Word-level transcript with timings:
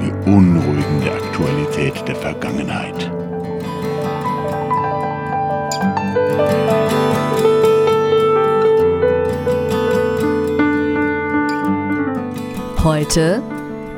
Die 0.00 0.10
beunruhigende 0.24 1.12
Aktualität 1.12 2.08
der 2.08 2.16
Vergangenheit. 2.16 3.10
Heute 12.82 13.42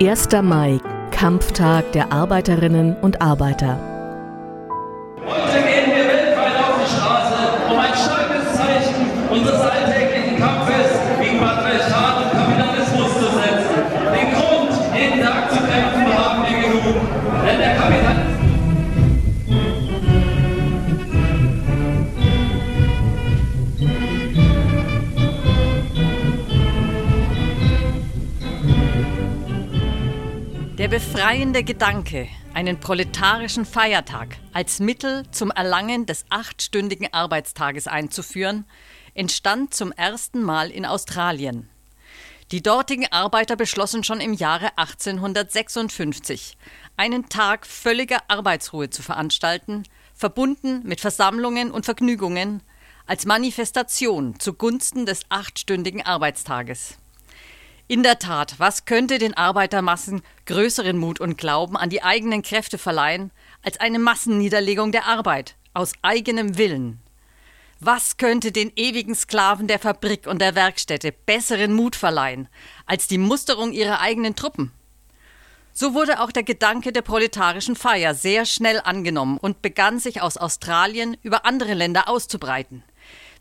1. 0.03 0.29
Mai, 0.43 0.81
Kampftag 1.13 1.93
der 1.93 2.13
Arbeiterinnen 2.13 2.97
und 2.97 3.23
Arbeiter. 3.23 3.92
Der 31.23 31.29
befreiende 31.29 31.63
Gedanke, 31.63 32.29
einen 32.53 32.81
proletarischen 32.81 33.65
Feiertag 33.65 34.39
als 34.53 34.81
Mittel 34.81 35.23
zum 35.31 35.53
Erlangen 35.53 36.05
des 36.05 36.25
achtstündigen 36.31 37.13
Arbeitstages 37.13 37.87
einzuführen, 37.87 38.65
entstand 39.15 39.73
zum 39.73 39.93
ersten 39.93 40.43
Mal 40.43 40.69
in 40.69 40.85
Australien. 40.85 41.69
Die 42.51 42.61
dortigen 42.61 43.07
Arbeiter 43.13 43.55
beschlossen 43.55 44.03
schon 44.03 44.21
im 44.21 44.33
Jahre 44.33 44.77
1856, 44.77 46.57
einen 46.97 47.29
Tag 47.29 47.69
völliger 47.69 48.19
Arbeitsruhe 48.27 48.91
zu 48.91 49.03
veranstalten, 49.03 49.85
verbunden 50.15 50.83
mit 50.83 51.01
Versammlungen 51.01 51.71
und 51.71 51.85
Vergnügungen, 51.85 52.65
als 53.07 53.27
Manifestation 53.27 54.41
zugunsten 54.41 55.07
des 55.07 55.21
achtstündigen 55.29 56.03
Arbeitstages. 56.05 56.99
In 57.93 58.03
der 58.03 58.19
Tat, 58.19 58.55
was 58.57 58.87
könnte 58.87 59.19
den 59.19 59.37
Arbeitermassen 59.37 60.23
größeren 60.47 60.97
Mut 60.97 61.21
und 61.21 61.37
Glauben 61.37 61.77
an 61.77 61.91
die 61.91 62.03
eigenen 62.03 62.41
Kräfte 62.41 62.79
verleihen, 62.79 63.31
als 63.63 63.81
eine 63.81 63.99
Massenniederlegung 63.99 64.93
der 64.93 65.05
Arbeit 65.05 65.57
aus 65.75 65.93
eigenem 66.01 66.57
Willen? 66.57 67.03
Was 67.81 68.17
könnte 68.17 68.51
den 68.51 68.73
ewigen 68.77 69.15
Sklaven 69.15 69.67
der 69.67 69.79
Fabrik 69.79 70.27
und 70.27 70.41
der 70.41 70.55
Werkstätte 70.55 71.13
besseren 71.13 71.75
Mut 71.75 71.95
verleihen, 71.95 72.49
als 72.87 73.09
die 73.09 73.19
Musterung 73.19 73.73
ihrer 73.73 74.01
eigenen 74.01 74.37
Truppen? 74.37 74.73
So 75.75 75.93
wurde 75.93 76.21
auch 76.21 76.33
der 76.33 76.45
Gedanke 76.45 76.93
der 76.93 77.03
proletarischen 77.03 77.77
Feier 77.77 78.15
sehr 78.15 78.47
schnell 78.47 78.81
angenommen 78.83 79.37
und 79.37 79.61
begann 79.61 79.99
sich 79.99 80.23
aus 80.23 80.39
Australien 80.39 81.19
über 81.21 81.45
andere 81.45 81.75
Länder 81.75 82.09
auszubreiten, 82.09 82.85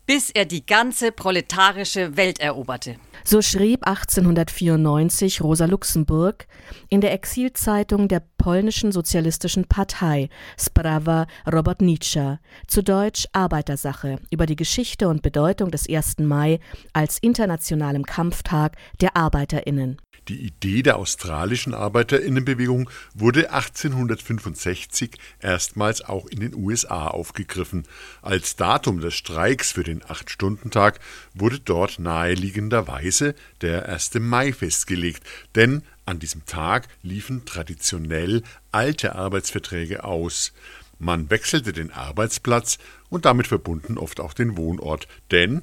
bis 0.04 0.28
er 0.28 0.44
die 0.44 0.66
ganze 0.66 1.10
proletarische 1.10 2.18
Welt 2.18 2.38
eroberte. 2.38 2.98
So 3.24 3.40
schrieb 3.40 3.86
1894 3.86 5.42
Rosa 5.42 5.66
Luxemburg 5.66 6.46
in 6.88 7.00
der 7.00 7.12
Exilzeitung 7.12 8.08
der 8.08 8.22
polnischen 8.36 8.90
sozialistischen 8.90 9.66
Partei 9.66 10.28
Sprawa 10.58 11.26
Robotnicza, 11.50 12.40
zu 12.66 12.82
Deutsch 12.82 13.26
Arbeitersache, 13.32 14.18
über 14.30 14.46
die 14.46 14.56
Geschichte 14.56 15.08
und 15.08 15.22
Bedeutung 15.22 15.70
des 15.70 15.88
1. 15.88 16.18
Mai 16.18 16.58
als 16.92 17.18
internationalem 17.18 18.04
Kampftag 18.04 18.76
der 19.00 19.16
Arbeiterinnen. 19.16 19.98
Die 20.28 20.46
Idee 20.46 20.82
der 20.82 20.98
australischen 20.98 21.74
Arbeiterinnenbewegung 21.74 22.88
wurde 23.12 23.50
1865 23.50 25.18
erstmals 25.40 26.02
auch 26.02 26.26
in 26.26 26.38
den 26.38 26.54
USA 26.54 27.08
aufgegriffen. 27.08 27.88
Als 28.20 28.54
Datum 28.54 29.00
des 29.00 29.14
Streiks 29.14 29.72
für 29.72 29.82
den 29.82 30.04
Acht-Stunden-Tag 30.08 31.00
wurde 31.34 31.58
dort 31.58 31.98
naheliegenderweise 31.98 33.34
der 33.62 33.88
1. 33.88 34.14
Mai 34.20 34.52
festgelegt, 34.52 35.24
denn 35.56 35.82
an 36.06 36.20
diesem 36.20 36.46
Tag 36.46 36.86
liefen 37.02 37.44
traditionell 37.44 38.42
alte 38.70 39.16
Arbeitsverträge 39.16 40.04
aus. 40.04 40.52
Man 41.00 41.30
wechselte 41.30 41.72
den 41.72 41.90
Arbeitsplatz 41.90 42.78
und 43.08 43.24
damit 43.24 43.48
verbunden 43.48 43.98
oft 43.98 44.20
auch 44.20 44.34
den 44.34 44.56
Wohnort, 44.56 45.08
denn 45.32 45.62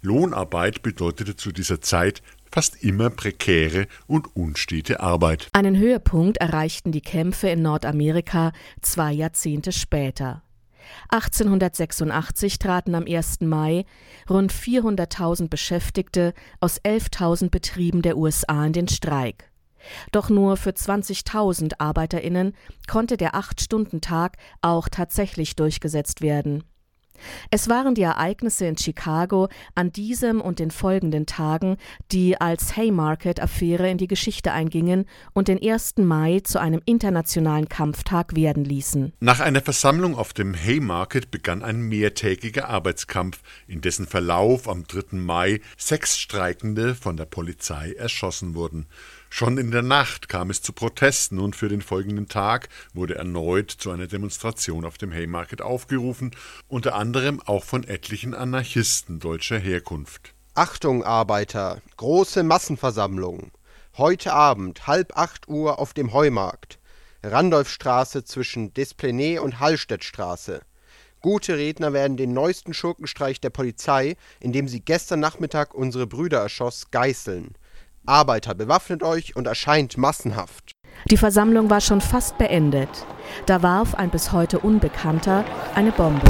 Lohnarbeit 0.00 0.82
bedeutete 0.82 1.36
zu 1.36 1.52
dieser 1.52 1.80
Zeit 1.80 2.20
fast 2.52 2.84
immer 2.84 3.10
prekäre 3.10 3.86
und 4.06 4.36
unstete 4.36 5.00
Arbeit. 5.00 5.48
Einen 5.52 5.76
Höhepunkt 5.76 6.38
erreichten 6.38 6.92
die 6.92 7.00
Kämpfe 7.00 7.48
in 7.48 7.62
Nordamerika 7.62 8.52
zwei 8.82 9.12
Jahrzehnte 9.12 9.72
später. 9.72 10.42
1886 11.08 12.58
traten 12.58 12.94
am 12.94 13.04
1. 13.06 13.40
Mai 13.40 13.84
rund 14.28 14.52
400.000 14.52 15.48
Beschäftigte 15.48 16.34
aus 16.60 16.80
11.000 16.80 17.50
Betrieben 17.50 18.02
der 18.02 18.16
USA 18.16 18.66
in 18.66 18.72
den 18.72 18.88
Streik. 18.88 19.50
Doch 20.12 20.28
nur 20.28 20.56
für 20.56 20.70
20.000 20.70 21.74
Arbeiterinnen 21.78 22.54
konnte 22.86 23.16
der 23.16 23.34
Acht-Stunden-Tag 23.34 24.36
auch 24.60 24.88
tatsächlich 24.88 25.56
durchgesetzt 25.56 26.20
werden. 26.20 26.64
Es 27.50 27.68
waren 27.68 27.94
die 27.94 28.02
Ereignisse 28.02 28.66
in 28.66 28.76
Chicago 28.76 29.48
an 29.74 29.92
diesem 29.92 30.40
und 30.40 30.58
den 30.58 30.70
folgenden 30.70 31.26
Tagen, 31.26 31.76
die 32.10 32.40
als 32.40 32.76
Haymarket-Affäre 32.76 33.90
in 33.90 33.98
die 33.98 34.08
Geschichte 34.08 34.52
eingingen 34.52 35.06
und 35.32 35.48
den 35.48 35.62
1. 35.62 35.94
Mai 35.98 36.40
zu 36.40 36.60
einem 36.60 36.80
internationalen 36.84 37.68
Kampftag 37.68 38.34
werden 38.34 38.64
ließen. 38.64 39.12
Nach 39.20 39.40
einer 39.40 39.60
Versammlung 39.60 40.16
auf 40.16 40.32
dem 40.32 40.54
Haymarket 40.54 41.30
begann 41.30 41.62
ein 41.62 41.80
mehrtägiger 41.82 42.68
Arbeitskampf, 42.68 43.40
in 43.66 43.80
dessen 43.80 44.06
Verlauf 44.06 44.68
am 44.68 44.86
3. 44.86 45.16
Mai 45.16 45.60
sechs 45.76 46.18
Streikende 46.18 46.94
von 46.94 47.16
der 47.16 47.26
Polizei 47.26 47.92
erschossen 47.92 48.54
wurden. 48.54 48.86
Schon 49.34 49.56
in 49.56 49.70
der 49.70 49.80
Nacht 49.80 50.28
kam 50.28 50.50
es 50.50 50.60
zu 50.60 50.74
Protesten 50.74 51.38
und 51.38 51.56
für 51.56 51.70
den 51.70 51.80
folgenden 51.80 52.28
Tag 52.28 52.68
wurde 52.92 53.14
erneut 53.14 53.70
zu 53.70 53.90
einer 53.90 54.06
Demonstration 54.06 54.84
auf 54.84 54.98
dem 54.98 55.10
Haymarket 55.10 55.62
aufgerufen, 55.62 56.32
unter 56.68 56.94
anderem 56.94 57.40
auch 57.40 57.64
von 57.64 57.82
etlichen 57.82 58.34
Anarchisten 58.34 59.20
deutscher 59.20 59.58
Herkunft. 59.58 60.34
Achtung, 60.52 61.02
Arbeiter, 61.02 61.80
große 61.96 62.42
Massenversammlung. 62.42 63.52
Heute 63.96 64.34
Abend, 64.34 64.86
halb 64.86 65.16
acht 65.16 65.48
Uhr 65.48 65.78
auf 65.78 65.94
dem 65.94 66.12
Heumarkt. 66.12 66.78
Randolphstraße 67.22 68.24
zwischen 68.24 68.74
Desplenay 68.74 69.38
und 69.38 69.60
Hallstättstraße. 69.60 70.60
Gute 71.22 71.56
Redner 71.56 71.94
werden 71.94 72.18
den 72.18 72.34
neuesten 72.34 72.74
Schurkenstreich 72.74 73.40
der 73.40 73.48
Polizei, 73.48 74.16
in 74.40 74.52
dem 74.52 74.68
sie 74.68 74.80
gestern 74.80 75.20
Nachmittag 75.20 75.72
unsere 75.72 76.06
Brüder 76.06 76.40
erschoss, 76.40 76.90
geißeln. 76.90 77.54
Arbeiter, 78.06 78.54
bewaffnet 78.54 79.02
euch 79.02 79.36
und 79.36 79.46
erscheint 79.46 79.96
massenhaft. 79.96 80.72
Die 81.10 81.16
Versammlung 81.16 81.70
war 81.70 81.80
schon 81.80 82.00
fast 82.00 82.38
beendet. 82.38 82.88
Da 83.46 83.62
warf 83.62 83.94
ein 83.94 84.10
bis 84.10 84.32
heute 84.32 84.58
Unbekannter 84.58 85.44
eine 85.74 85.92
Bombe. 85.92 86.26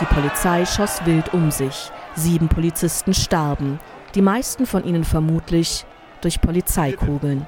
Die 0.00 0.04
Polizei 0.04 0.64
schoss 0.64 1.04
wild 1.04 1.34
um 1.34 1.50
sich. 1.50 1.90
Sieben 2.14 2.48
Polizisten 2.48 3.14
starben, 3.14 3.80
die 4.14 4.22
meisten 4.22 4.66
von 4.66 4.84
ihnen 4.84 5.04
vermutlich 5.04 5.84
durch 6.20 6.40
Polizeikugeln. 6.40 7.46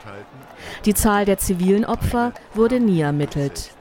Die 0.84 0.94
Zahl 0.94 1.24
der 1.24 1.38
zivilen 1.38 1.84
Opfer 1.84 2.32
wurde 2.54 2.80
nie 2.80 3.00
ermittelt. 3.00 3.72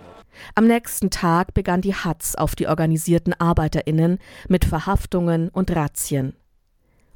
Am 0.56 0.68
nächsten 0.68 1.09
Tag 1.09 1.53
begann 1.53 1.81
die 1.81 1.95
Hatz 1.95 2.36
auf 2.36 2.56
die 2.56 2.68
organisierten 2.68 3.33
Arbeiterinnen 3.33 4.19
mit 4.47 4.65
Verhaftungen 4.65 5.50
und 5.50 5.71
Razzien. 5.75 6.33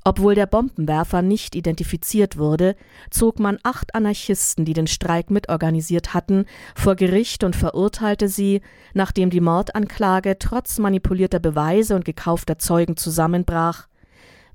Obwohl 0.05 0.35
der 0.35 0.47
Bombenwerfer 0.47 1.21
nicht 1.21 1.55
identifiziert 1.55 2.37
wurde, 2.37 2.75
zog 3.09 3.39
man 3.39 3.57
acht 3.63 3.95
Anarchisten, 3.95 4.65
die 4.65 4.73
den 4.73 4.87
Streik 4.87 5.31
mitorganisiert 5.31 6.13
hatten, 6.13 6.45
vor 6.75 6.95
Gericht 6.95 7.43
und 7.43 7.55
verurteilte 7.55 8.27
sie, 8.27 8.61
nachdem 8.93 9.29
die 9.29 9.39
Mordanklage 9.39 10.37
trotz 10.39 10.77
manipulierter 10.77 11.39
Beweise 11.39 11.95
und 11.95 12.03
gekaufter 12.03 12.59
Zeugen 12.59 12.97
zusammenbrach, 12.97 13.87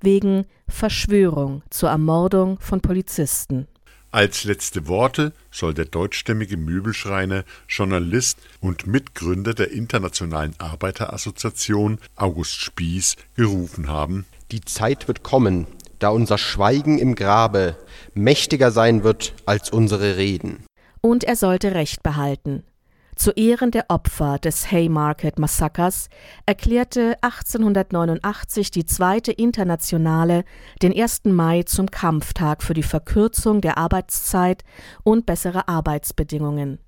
wegen 0.02 0.44
Verschwörung 0.68 1.62
zur 1.70 1.88
Ermordung 1.88 2.58
von 2.60 2.82
Polizisten. 2.82 3.68
Als 4.10 4.44
letzte 4.44 4.88
Worte 4.88 5.32
soll 5.50 5.74
der 5.74 5.84
deutschstämmige 5.84 6.56
Möbelschreiner, 6.56 7.44
Journalist 7.68 8.38
und 8.60 8.86
Mitgründer 8.86 9.52
der 9.52 9.70
Internationalen 9.70 10.54
Arbeiterassoziation 10.56 11.98
August 12.16 12.54
Spieß 12.54 13.16
gerufen 13.36 13.88
haben: 13.88 14.24
Die 14.50 14.62
Zeit 14.62 15.08
wird 15.08 15.22
kommen, 15.22 15.66
da 15.98 16.08
unser 16.08 16.38
Schweigen 16.38 16.98
im 16.98 17.16
Grabe 17.16 17.76
mächtiger 18.14 18.70
sein 18.70 19.04
wird 19.04 19.34
als 19.44 19.68
unsere 19.68 20.16
Reden. 20.16 20.64
Und 21.02 21.24
er 21.24 21.36
sollte 21.36 21.74
Recht 21.74 22.02
behalten. 22.02 22.64
Zu 23.18 23.32
Ehren 23.32 23.72
der 23.72 23.86
Opfer 23.88 24.38
des 24.38 24.70
Haymarket 24.70 25.40
Massakers 25.40 26.08
erklärte 26.46 27.16
1889 27.20 28.70
die 28.70 28.86
Zweite 28.86 29.32
Internationale 29.32 30.44
den 30.82 30.96
1. 30.96 31.24
Mai 31.24 31.64
zum 31.64 31.90
Kampftag 31.90 32.62
für 32.62 32.74
die 32.74 32.84
Verkürzung 32.84 33.60
der 33.60 33.76
Arbeitszeit 33.76 34.62
und 35.02 35.26
bessere 35.26 35.66
Arbeitsbedingungen. 35.66 36.78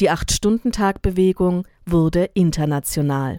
Die 0.00 0.10
Acht-Stunden-Tag-Bewegung 0.10 1.68
wurde 1.86 2.24
international. 2.34 3.38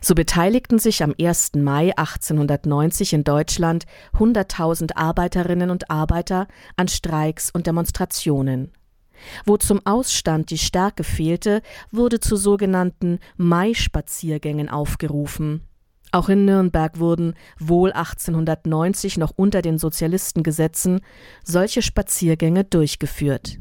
So 0.00 0.14
beteiligten 0.14 0.78
sich 0.78 1.02
am 1.02 1.14
1. 1.20 1.56
Mai 1.56 1.92
1890 1.94 3.12
in 3.12 3.24
Deutschland 3.24 3.84
100.000 4.14 4.96
Arbeiterinnen 4.96 5.68
und 5.68 5.90
Arbeiter 5.90 6.48
an 6.76 6.88
Streiks 6.88 7.50
und 7.50 7.66
Demonstrationen. 7.66 8.72
Wo 9.44 9.56
zum 9.56 9.84
Ausstand 9.84 10.50
die 10.50 10.58
Stärke 10.58 11.04
fehlte, 11.04 11.62
wurde 11.90 12.20
zu 12.20 12.36
sogenannten 12.36 13.18
Mai-Spaziergängen 13.36 14.68
aufgerufen. 14.68 15.62
Auch 16.10 16.28
in 16.28 16.44
Nürnberg 16.44 16.98
wurden, 16.98 17.34
wohl 17.58 17.92
1890 17.92 19.18
noch 19.18 19.32
unter 19.36 19.60
den 19.60 19.78
Sozialistengesetzen, 19.78 21.00
solche 21.44 21.82
Spaziergänge 21.82 22.64
durchgeführt. 22.64 23.58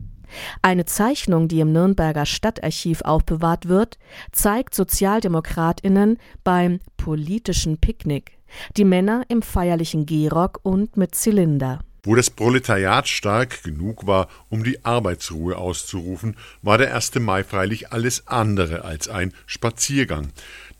Eine 0.61 0.85
Zeichnung, 0.85 1.47
die 1.47 1.59
im 1.59 1.71
Nürnberger 1.71 2.25
Stadtarchiv 2.25 3.01
aufbewahrt 3.01 3.67
wird, 3.67 3.97
zeigt 4.31 4.75
Sozialdemokratinnen 4.75 6.17
beim 6.43 6.79
politischen 6.97 7.77
Picknick, 7.79 8.37
die 8.75 8.85
Männer 8.85 9.23
im 9.29 9.41
feierlichen 9.41 10.05
Gehrock 10.05 10.59
und 10.63 10.97
mit 10.97 11.15
Zylinder. 11.15 11.79
Wo 12.07 12.15
das 12.15 12.29
Proletariat 12.29 13.09
stark 13.09 13.63
genug 13.63 14.07
war, 14.07 14.29
um 14.47 14.63
die 14.63 14.85
Arbeitsruhe 14.85 15.57
auszurufen, 15.57 16.37
war 16.61 16.77
der 16.77 16.95
1. 16.95 17.15
Mai 17.15 17.43
freilich 17.43 17.91
alles 17.91 18.27
andere 18.27 18.85
als 18.85 19.09
ein 19.09 19.33
Spaziergang. 19.45 20.31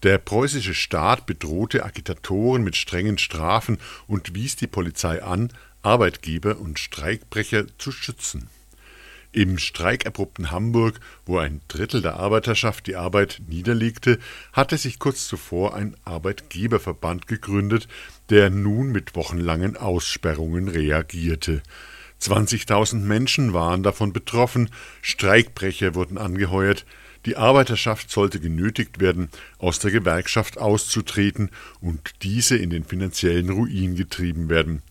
Der 0.03 0.19
preußische 0.19 0.73
Staat 0.73 1.25
bedrohte 1.25 1.83
Agitatoren 1.83 2.63
mit 2.63 2.77
strengen 2.77 3.17
Strafen 3.17 3.77
und 4.07 4.35
wies 4.35 4.55
die 4.55 4.67
Polizei 4.67 5.21
an, 5.21 5.51
Arbeitgeber 5.81 6.59
und 6.59 6.79
Streikbrecher 6.79 7.65
zu 7.77 7.91
schützen. 7.91 8.47
Im 9.37 9.59
streikerbruppten 9.59 10.49
Hamburg, 10.49 10.99
wo 11.27 11.37
ein 11.37 11.61
Drittel 11.67 12.01
der 12.01 12.15
Arbeiterschaft 12.15 12.87
die 12.87 12.95
Arbeit 12.95 13.39
niederlegte, 13.47 14.17
hatte 14.51 14.77
sich 14.77 14.97
kurz 14.97 15.27
zuvor 15.27 15.75
ein 15.75 15.95
Arbeitgeberverband 16.05 17.27
gegründet, 17.27 17.87
der 18.31 18.49
nun 18.49 18.91
mit 18.91 19.15
wochenlangen 19.15 19.77
Aussperrungen 19.77 20.67
reagierte. 20.67 21.61
20.000 22.19 22.95
Menschen 22.95 23.53
waren 23.53 23.83
davon 23.83 24.11
betroffen, 24.11 24.71
Streikbrecher 25.03 25.93
wurden 25.93 26.17
angeheuert, 26.17 26.87
die 27.27 27.37
Arbeiterschaft 27.37 28.09
sollte 28.09 28.39
genötigt 28.39 28.99
werden, 28.99 29.29
aus 29.59 29.77
der 29.77 29.91
Gewerkschaft 29.91 30.57
auszutreten 30.57 31.51
und 31.79 32.23
diese 32.23 32.57
in 32.57 32.71
den 32.71 32.85
finanziellen 32.85 33.51
Ruin 33.51 33.95
getrieben 33.95 34.49
werden 34.49 34.81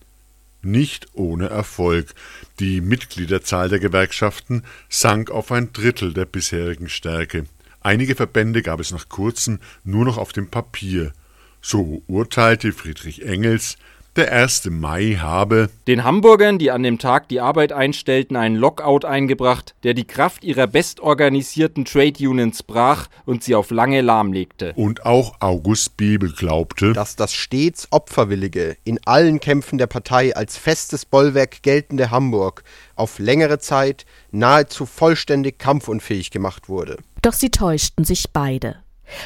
nicht 0.61 1.07
ohne 1.13 1.47
Erfolg. 1.49 2.13
Die 2.59 2.81
Mitgliederzahl 2.81 3.69
der 3.69 3.79
Gewerkschaften 3.79 4.63
sank 4.89 5.31
auf 5.31 5.51
ein 5.51 5.73
Drittel 5.73 6.13
der 6.13 6.25
bisherigen 6.25 6.89
Stärke. 6.89 7.45
Einige 7.81 8.15
Verbände 8.15 8.61
gab 8.61 8.79
es 8.79 8.91
nach 8.91 9.09
kurzem 9.09 9.59
nur 9.83 10.05
noch 10.05 10.17
auf 10.17 10.33
dem 10.33 10.49
Papier. 10.49 11.13
So 11.61 12.03
urteilte 12.07 12.71
Friedrich 12.73 13.25
Engels, 13.25 13.77
der 14.17 14.31
1. 14.31 14.69
Mai 14.71 15.17
habe 15.19 15.69
den 15.85 16.03
Hamburgern, 16.03 16.57
die 16.57 16.71
an 16.71 16.83
dem 16.83 16.97
Tag 16.97 17.29
die 17.29 17.39
Arbeit 17.39 17.71
einstellten, 17.71 18.35
einen 18.35 18.55
Lockout 18.55 19.05
eingebracht, 19.05 19.75
der 19.83 19.93
die 19.93 20.05
Kraft 20.05 20.43
ihrer 20.43 20.67
bestorganisierten 20.67 21.85
Trade 21.85 22.27
Unions 22.27 22.63
brach 22.63 23.07
und 23.25 23.43
sie 23.43 23.55
auf 23.55 23.69
lange 23.69 24.01
lahmlegte. 24.01 24.73
Und 24.75 25.05
auch 25.05 25.35
August 25.39 25.97
Bebel 25.97 26.33
glaubte, 26.33 26.93
dass 26.93 27.15
das 27.15 27.33
stets 27.33 27.87
opferwillige, 27.91 28.75
in 28.83 28.99
allen 29.05 29.39
Kämpfen 29.39 29.77
der 29.77 29.87
Partei 29.87 30.35
als 30.35 30.57
festes 30.57 31.05
Bollwerk 31.05 31.61
geltende 31.61 32.11
Hamburg 32.11 32.63
auf 32.95 33.19
längere 33.19 33.59
Zeit 33.59 34.05
nahezu 34.31 34.85
vollständig 34.85 35.59
kampfunfähig 35.59 36.31
gemacht 36.31 36.67
wurde. 36.67 36.97
Doch 37.21 37.33
sie 37.33 37.51
täuschten 37.51 38.03
sich 38.03 38.31
beide. 38.33 38.77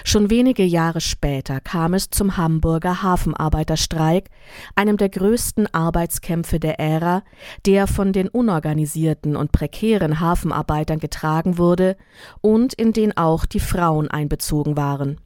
Schon 0.03 0.29
wenige 0.29 0.63
Jahre 0.63 1.01
später 1.01 1.59
kam 1.59 1.93
es 1.93 2.09
zum 2.09 2.37
Hamburger 2.37 3.01
Hafenarbeiterstreik, 3.01 4.29
einem 4.75 4.97
der 4.97 5.09
größten 5.09 5.73
Arbeitskämpfe 5.73 6.59
der 6.59 6.79
Ära, 6.79 7.23
der 7.65 7.87
von 7.87 8.13
den 8.13 8.27
unorganisierten 8.27 9.35
und 9.35 9.51
prekären 9.51 10.19
Hafenarbeitern 10.19 10.99
getragen 10.99 11.57
wurde 11.57 11.97
und 12.41 12.73
in 12.73 12.93
den 12.93 13.15
auch 13.17 13.45
die 13.45 13.59
Frauen 13.59 14.09
einbezogen 14.09 14.77
waren. 14.77 15.19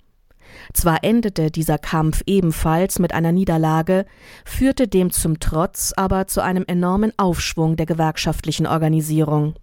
Zwar 0.74 1.04
endete 1.04 1.52
dieser 1.52 1.78
Kampf 1.78 2.22
ebenfalls 2.26 3.00
mit 3.00 3.14
einer 3.14 3.32
Niederlage, 3.32 4.06
führte 4.46 4.88
dem 4.88 5.12
zum 5.12 5.40
Trotz 5.40 5.94
aber 5.96 6.28
zu 6.28 6.42
einem 6.42 6.64
enormen 6.68 7.12
Aufschwung 7.18 7.76
der 7.76 7.86
gewerkschaftlichen 7.86 8.68
Organisierung. 8.68 9.56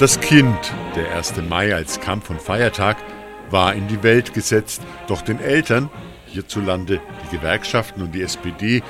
Das 0.00 0.18
Kind, 0.18 0.56
der 0.96 1.14
1. 1.14 1.42
Mai 1.46 1.74
als 1.74 2.00
Kampf- 2.00 2.30
und 2.30 2.40
Feiertag, 2.40 2.96
war 3.50 3.74
in 3.74 3.86
die 3.86 4.02
Welt 4.02 4.32
gesetzt, 4.32 4.80
doch 5.08 5.20
den 5.20 5.38
Eltern, 5.40 5.90
hierzulande 6.24 7.02
die 7.22 7.36
Gewerkschaften 7.36 8.00
und 8.00 8.12
die 8.12 8.22
SPD, 8.22 8.82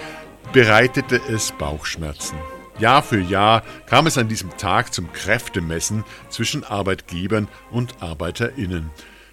bereitete 0.53 1.21
es 1.29 1.51
Bauchschmerzen. 1.51 2.39
Jahr 2.79 3.03
für 3.03 3.19
Jahr 3.19 3.65
kam 3.87 4.07
es 4.07 4.19
an 4.19 4.29
diesem 4.29 4.57
Tag 4.57 4.95
zum 4.95 5.13
Kräftemessen 5.13 6.05
zwischen 6.29 6.63
Arbeitgebern 6.63 7.49
und 7.73 8.01
Arbeiterinnen. 8.01 8.91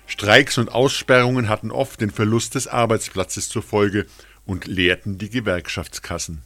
Streiks 0.07 0.57
und 0.57 0.69
Aussperrungen 0.69 1.47
hatten 1.47 1.69
oft 1.69 2.01
den 2.01 2.09
Verlust 2.09 2.55
des 2.55 2.67
Arbeitsplatzes 2.67 3.49
zur 3.49 3.61
Folge 3.61 4.07
und 4.47 4.65
leerten 4.65 5.19
die 5.19 5.29
Gewerkschaftskassen. 5.29 6.41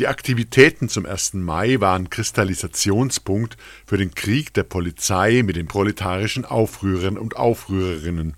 Die 0.00 0.08
Aktivitäten 0.08 0.88
zum 0.88 1.04
1. 1.04 1.34
Mai 1.34 1.78
waren 1.78 2.08
Kristallisationspunkt 2.08 3.58
für 3.84 3.98
den 3.98 4.14
Krieg 4.14 4.54
der 4.54 4.62
Polizei 4.62 5.42
mit 5.44 5.56
den 5.56 5.66
proletarischen 5.66 6.46
Aufrührern 6.46 7.18
und 7.18 7.36
Aufrührerinnen. 7.36 8.34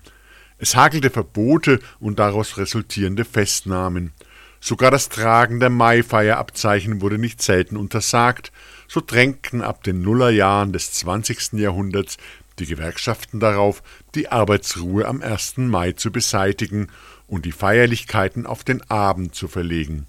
Es 0.57 0.75
hagelte 0.75 1.09
Verbote 1.09 1.79
und 2.01 2.19
daraus 2.19 2.57
resultierende 2.57 3.23
Festnahmen. 3.23 4.11
Sogar 4.59 4.91
das 4.91 5.07
Tragen 5.07 5.61
der 5.61 5.69
Maifeierabzeichen 5.69 6.99
wurde 6.99 7.17
nicht 7.17 7.41
selten 7.41 7.77
untersagt, 7.77 8.51
so 8.89 8.99
drängten 8.99 9.61
ab 9.61 9.85
den 9.85 10.01
Nullerjahren 10.01 10.73
des 10.73 10.91
20. 10.91 11.53
Jahrhunderts 11.53 12.17
die 12.59 12.65
Gewerkschaften 12.65 13.39
darauf, 13.39 13.83
die 14.15 14.27
Arbeitsruhe 14.27 15.07
am 15.07 15.21
1. 15.21 15.59
Mai 15.59 15.93
zu 15.93 16.11
beseitigen 16.11 16.89
und 17.25 17.45
die 17.45 17.53
Feierlichkeiten 17.53 18.45
auf 18.45 18.65
den 18.65 18.81
Abend 18.91 19.33
zu 19.33 19.47
verlegen. 19.47 20.07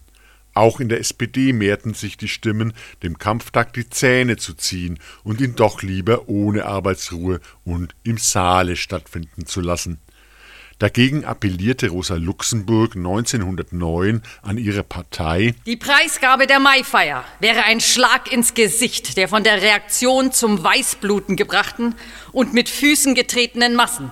Auch 0.55 0.79
in 0.79 0.89
der 0.89 1.01
SPD 1.01 1.53
mehrten 1.53 1.95
sich 1.95 2.17
die 2.17 2.29
Stimmen, 2.29 2.73
dem 3.03 3.19
Kampftag 3.19 3.73
die 3.75 3.91
Zähne 3.91 4.37
zu 4.37 4.55
ziehen 4.55 5.01
und 5.25 5.41
ihn 5.41 5.57
doch 5.57 5.83
lieber 5.83 6.29
ohne 6.29 6.65
Arbeitsruhe 6.65 7.41
und 7.65 7.95
im 8.05 8.19
Saale 8.19 8.77
stattfinden 8.77 9.47
zu 9.47 9.61
lassen. 9.61 9.99
Dagegen 10.79 11.25
appellierte 11.25 11.89
Rosa 11.89 12.17
Luxemburg 12.17 12.97
1909 12.97 14.23
an 14.43 14.59
ihre 14.59 14.83
Partei, 14.83 15.55
die 15.67 15.77
Preisgabe 15.77 16.49
der 16.49 16.59
Maifeier 16.59 17.25
wäre 17.39 17.63
ein 17.65 17.81
Schlag 17.81 18.33
ins 18.33 18.55
Gesicht 18.55 19.17
der 19.17 19.29
von 19.29 19.45
der 19.45 19.63
Reaktion 19.63 20.33
zum 20.33 20.63
Weißbluten 20.63 21.37
gebrachten 21.37 21.95
und 22.33 22.55
mit 22.55 22.69
Füßen 22.69 23.15
getretenen 23.15 23.77
Massen. 23.77 24.11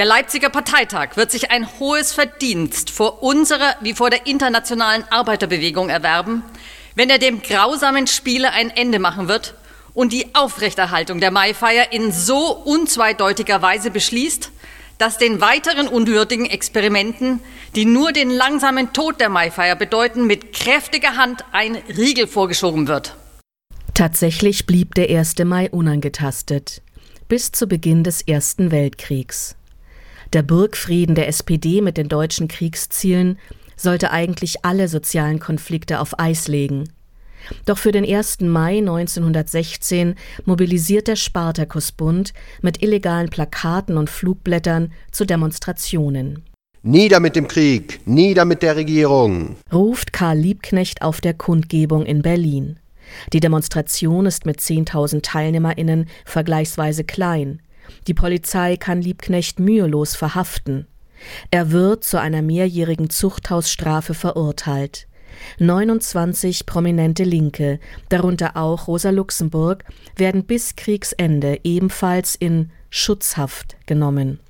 Der 0.00 0.06
Leipziger 0.06 0.48
Parteitag 0.48 1.18
wird 1.18 1.30
sich 1.30 1.50
ein 1.50 1.68
hohes 1.78 2.14
Verdienst 2.14 2.88
vor 2.88 3.22
unserer 3.22 3.74
wie 3.82 3.92
vor 3.92 4.08
der 4.08 4.26
internationalen 4.26 5.04
Arbeiterbewegung 5.10 5.90
erwerben, 5.90 6.42
wenn 6.94 7.10
er 7.10 7.18
dem 7.18 7.42
grausamen 7.42 8.06
Spiele 8.06 8.50
ein 8.52 8.70
Ende 8.70 8.98
machen 8.98 9.28
wird 9.28 9.56
und 9.92 10.14
die 10.14 10.34
Aufrechterhaltung 10.34 11.20
der 11.20 11.30
Maifeier 11.30 11.92
in 11.92 12.12
so 12.12 12.50
unzweideutiger 12.50 13.60
Weise 13.60 13.90
beschließt, 13.90 14.50
dass 14.96 15.18
den 15.18 15.42
weiteren 15.42 15.86
unwürdigen 15.86 16.46
Experimenten, 16.46 17.40
die 17.76 17.84
nur 17.84 18.12
den 18.12 18.30
langsamen 18.30 18.94
Tod 18.94 19.20
der 19.20 19.28
Maifeier 19.28 19.76
bedeuten, 19.76 20.26
mit 20.26 20.54
kräftiger 20.54 21.16
Hand 21.16 21.44
ein 21.52 21.76
Riegel 21.76 22.26
vorgeschoben 22.26 22.88
wird. 22.88 23.16
Tatsächlich 23.92 24.64
blieb 24.64 24.94
der 24.94 25.10
1. 25.10 25.40
Mai 25.44 25.68
unangetastet, 25.68 26.80
bis 27.28 27.52
zu 27.52 27.66
Beginn 27.66 28.02
des 28.02 28.22
Ersten 28.22 28.70
Weltkriegs. 28.70 29.56
Der 30.32 30.42
Burgfrieden 30.42 31.16
der 31.16 31.26
SPD 31.26 31.80
mit 31.80 31.96
den 31.96 32.08
deutschen 32.08 32.46
Kriegszielen 32.46 33.38
sollte 33.76 34.12
eigentlich 34.12 34.64
alle 34.64 34.86
sozialen 34.86 35.40
Konflikte 35.40 35.98
auf 35.98 36.20
Eis 36.20 36.46
legen. 36.46 36.88
Doch 37.64 37.78
für 37.78 37.90
den 37.90 38.04
1. 38.04 38.40
Mai 38.42 38.78
1916 38.78 40.14
mobilisiert 40.44 41.08
der 41.08 41.16
Spartakusbund 41.16 42.32
mit 42.62 42.82
illegalen 42.82 43.28
Plakaten 43.28 43.96
und 43.96 44.10
Flugblättern 44.10 44.92
zu 45.10 45.24
Demonstrationen. 45.24 46.44
Nieder 46.82 47.18
mit 47.18 47.34
dem 47.34 47.48
Krieg, 47.48 48.00
nieder 48.06 48.44
mit 48.44 48.62
der 48.62 48.76
Regierung, 48.76 49.56
ruft 49.72 50.12
Karl 50.12 50.38
Liebknecht 50.38 51.02
auf 51.02 51.20
der 51.20 51.34
Kundgebung 51.34 52.06
in 52.06 52.22
Berlin. 52.22 52.78
Die 53.32 53.40
Demonstration 53.40 54.26
ist 54.26 54.46
mit 54.46 54.60
10.000 54.60 55.22
TeilnehmerInnen 55.22 56.06
vergleichsweise 56.24 57.04
klein. 57.04 57.60
Die 58.06 58.14
Polizei 58.14 58.76
kann 58.76 59.02
Liebknecht 59.02 59.58
mühelos 59.58 60.16
verhaften. 60.16 60.86
Er 61.50 61.70
wird 61.70 62.04
zu 62.04 62.18
einer 62.18 62.42
mehrjährigen 62.42 63.10
Zuchthausstrafe 63.10 64.14
verurteilt. 64.14 65.06
29 65.58 66.66
prominente 66.66 67.24
Linke, 67.24 67.78
darunter 68.08 68.56
auch 68.56 68.88
Rosa 68.88 69.10
Luxemburg, 69.10 69.84
werden 70.16 70.44
bis 70.44 70.76
Kriegsende 70.76 71.60
ebenfalls 71.62 72.34
in 72.34 72.70
Schutzhaft 72.90 73.76
genommen. 73.86 74.40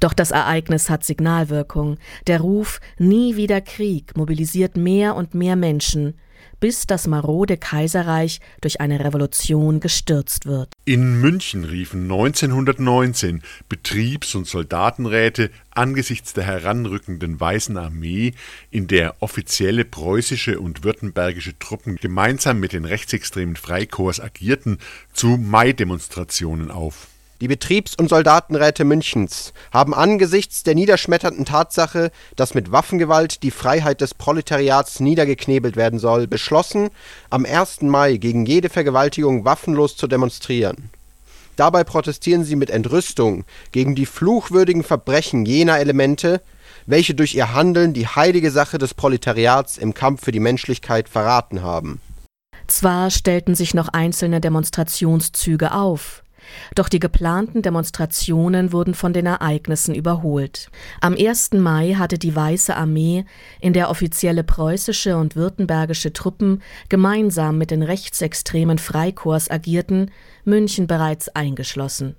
Doch 0.00 0.14
das 0.14 0.32
Ereignis 0.32 0.90
hat 0.90 1.04
Signalwirkung. 1.04 1.96
Der 2.26 2.40
Ruf 2.40 2.80
Nie 2.98 3.36
wieder 3.36 3.60
Krieg 3.60 4.16
mobilisiert 4.16 4.76
mehr 4.76 5.14
und 5.14 5.34
mehr 5.34 5.54
Menschen 5.54 6.14
bis 6.60 6.86
das 6.86 7.06
marode 7.06 7.56
Kaiserreich 7.56 8.40
durch 8.60 8.80
eine 8.80 9.04
Revolution 9.04 9.80
gestürzt 9.80 10.46
wird. 10.46 10.68
In 10.84 11.20
München 11.20 11.64
riefen 11.64 12.02
1919 12.02 13.42
Betriebs- 13.68 14.34
und 14.34 14.46
Soldatenräte 14.46 15.50
angesichts 15.70 16.32
der 16.32 16.44
heranrückenden 16.44 17.40
Weißen 17.40 17.76
Armee, 17.76 18.34
in 18.70 18.86
der 18.86 19.16
offizielle 19.20 19.84
preußische 19.84 20.60
und 20.60 20.84
württembergische 20.84 21.58
Truppen 21.58 21.96
gemeinsam 21.96 22.60
mit 22.60 22.72
den 22.72 22.84
rechtsextremen 22.84 23.56
Freikorps 23.56 24.20
agierten, 24.20 24.78
zu 25.12 25.36
Mai-Demonstrationen 25.36 26.70
auf. 26.70 27.08
Die 27.42 27.48
Betriebs- 27.48 27.96
und 27.96 28.08
Soldatenräte 28.08 28.84
Münchens 28.84 29.52
haben 29.72 29.94
angesichts 29.94 30.62
der 30.62 30.76
niederschmetternden 30.76 31.44
Tatsache, 31.44 32.12
dass 32.36 32.54
mit 32.54 32.70
Waffengewalt 32.70 33.42
die 33.42 33.50
Freiheit 33.50 34.00
des 34.00 34.14
Proletariats 34.14 35.00
niedergeknebelt 35.00 35.74
werden 35.74 35.98
soll, 35.98 36.28
beschlossen, 36.28 36.90
am 37.30 37.44
1. 37.44 37.82
Mai 37.82 38.18
gegen 38.18 38.46
jede 38.46 38.68
Vergewaltigung 38.68 39.44
waffenlos 39.44 39.96
zu 39.96 40.06
demonstrieren. 40.06 40.90
Dabei 41.56 41.82
protestieren 41.82 42.44
sie 42.44 42.54
mit 42.54 42.70
Entrüstung 42.70 43.44
gegen 43.72 43.96
die 43.96 44.06
fluchwürdigen 44.06 44.84
Verbrechen 44.84 45.44
jener 45.44 45.80
Elemente, 45.80 46.42
welche 46.86 47.16
durch 47.16 47.34
ihr 47.34 47.52
Handeln 47.52 47.92
die 47.92 48.06
heilige 48.06 48.52
Sache 48.52 48.78
des 48.78 48.94
Proletariats 48.94 49.78
im 49.78 49.94
Kampf 49.94 50.26
für 50.26 50.32
die 50.32 50.38
Menschlichkeit 50.38 51.08
verraten 51.08 51.60
haben. 51.60 52.00
Zwar 52.68 53.10
stellten 53.10 53.56
sich 53.56 53.74
noch 53.74 53.88
einzelne 53.88 54.40
Demonstrationszüge 54.40 55.72
auf, 55.72 56.21
doch 56.74 56.88
die 56.88 56.98
geplanten 56.98 57.62
Demonstrationen 57.62 58.72
wurden 58.72 58.94
von 58.94 59.12
den 59.12 59.26
Ereignissen 59.26 59.94
überholt. 59.94 60.70
Am 61.00 61.14
1. 61.14 61.52
Mai 61.52 61.94
hatte 61.94 62.18
die 62.18 62.34
Weiße 62.34 62.76
Armee, 62.76 63.24
in 63.60 63.72
der 63.72 63.90
offizielle 63.90 64.44
preußische 64.44 65.16
und 65.16 65.36
württembergische 65.36 66.12
Truppen 66.12 66.62
gemeinsam 66.88 67.58
mit 67.58 67.70
den 67.70 67.82
rechtsextremen 67.82 68.78
Freikorps 68.78 69.50
agierten, 69.50 70.10
München 70.44 70.86
bereits 70.86 71.28
eingeschlossen. 71.28 72.16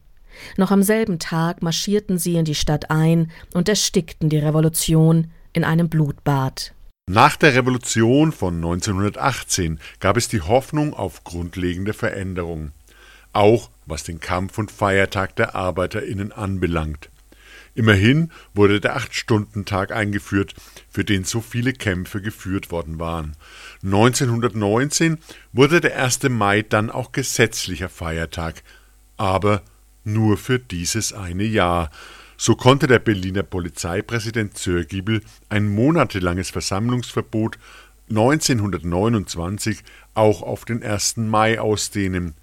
Noch 0.57 0.71
am 0.71 0.83
selben 0.83 1.19
Tag 1.19 1.61
marschierten 1.61 2.17
sie 2.17 2.35
in 2.35 2.45
die 2.45 2.55
Stadt 2.55 2.89
ein 2.89 3.31
und 3.53 3.69
erstickten 3.69 4.29
die 4.29 4.39
Revolution 4.39 5.31
in 5.53 5.63
einem 5.63 5.89
Blutbad. 5.89 6.73
Nach 7.05 7.35
der 7.35 7.53
Revolution 7.53 8.31
von 8.31 8.55
1918 8.55 9.79
gab 9.99 10.17
es 10.17 10.29
die 10.29 10.41
Hoffnung 10.41 10.93
auf 10.93 11.23
grundlegende 11.23 11.93
Veränderungen 11.93 12.71
auch 13.33 13.69
was 13.85 14.03
den 14.03 14.19
Kampf 14.19 14.57
und 14.57 14.71
Feiertag 14.71 15.35
der 15.35 15.55
Arbeiterinnen 15.55 16.31
anbelangt. 16.31 17.09
Immerhin 17.75 18.31
wurde 18.53 18.79
der 18.79 18.95
Acht-Stunden-Tag 18.95 19.91
eingeführt, 19.91 20.53
für 20.89 21.03
den 21.03 21.23
so 21.23 21.41
viele 21.41 21.73
Kämpfe 21.73 22.21
geführt 22.21 22.69
worden 22.71 22.99
waren. 22.99 23.35
1919 23.83 25.17
wurde 25.53 25.81
der 25.81 25.97
1. 25.97 26.29
Mai 26.29 26.61
dann 26.61 26.91
auch 26.91 27.11
gesetzlicher 27.11 27.89
Feiertag, 27.89 28.61
aber 29.17 29.63
nur 30.03 30.37
für 30.37 30.59
dieses 30.59 31.13
eine 31.13 31.45
Jahr. 31.45 31.89
So 32.37 32.55
konnte 32.55 32.87
der 32.87 32.99
Berliner 32.99 33.43
Polizeipräsident 33.43 34.57
Zörgiebel 34.57 35.21
ein 35.49 35.67
monatelanges 35.67 36.51
Versammlungsverbot 36.51 37.57
1929 38.09 39.83
auch 40.13 40.41
auf 40.43 40.65
den 40.65 40.83
1. 40.83 41.17
Mai 41.17 41.59
ausdehnen. 41.59 42.35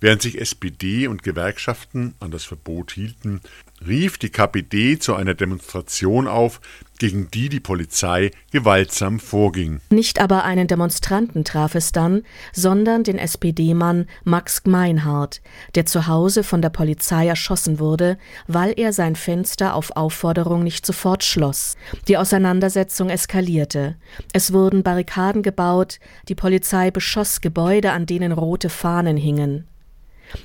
Während 0.00 0.22
sich 0.22 0.40
SPD 0.40 1.08
und 1.08 1.24
Gewerkschaften 1.24 2.14
an 2.20 2.30
das 2.30 2.44
Verbot 2.44 2.92
hielten, 2.92 3.40
rief 3.84 4.16
die 4.16 4.30
KPD 4.30 5.00
zu 5.00 5.16
einer 5.16 5.34
Demonstration 5.34 6.28
auf, 6.28 6.60
gegen 7.00 7.30
die 7.32 7.48
die 7.48 7.58
Polizei 7.58 8.30
gewaltsam 8.52 9.18
vorging. 9.18 9.80
Nicht 9.90 10.20
aber 10.20 10.44
einen 10.44 10.68
Demonstranten 10.68 11.44
traf 11.44 11.74
es 11.74 11.90
dann, 11.90 12.22
sondern 12.52 13.02
den 13.02 13.18
SPD-Mann 13.18 14.06
Max 14.22 14.62
Gmeinhardt, 14.62 15.40
der 15.74 15.84
zu 15.84 16.06
Hause 16.06 16.44
von 16.44 16.62
der 16.62 16.70
Polizei 16.70 17.26
erschossen 17.26 17.80
wurde, 17.80 18.18
weil 18.46 18.74
er 18.76 18.92
sein 18.92 19.16
Fenster 19.16 19.74
auf 19.74 19.96
Aufforderung 19.96 20.62
nicht 20.62 20.86
sofort 20.86 21.24
schloss. 21.24 21.76
Die 22.06 22.16
Auseinandersetzung 22.16 23.10
eskalierte. 23.10 23.96
Es 24.32 24.52
wurden 24.52 24.84
Barrikaden 24.84 25.42
gebaut, 25.42 25.98
die 26.28 26.36
Polizei 26.36 26.92
beschoss 26.92 27.40
Gebäude, 27.40 27.90
an 27.90 28.06
denen 28.06 28.30
rote 28.30 28.70
Fahnen 28.70 29.16
hingen. 29.16 29.66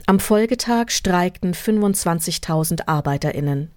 Am 0.06 0.20
Folgetag 0.20 0.90
streikten 0.90 1.54
25.000 1.54 2.88
ArbeiterInnen. 2.88 3.72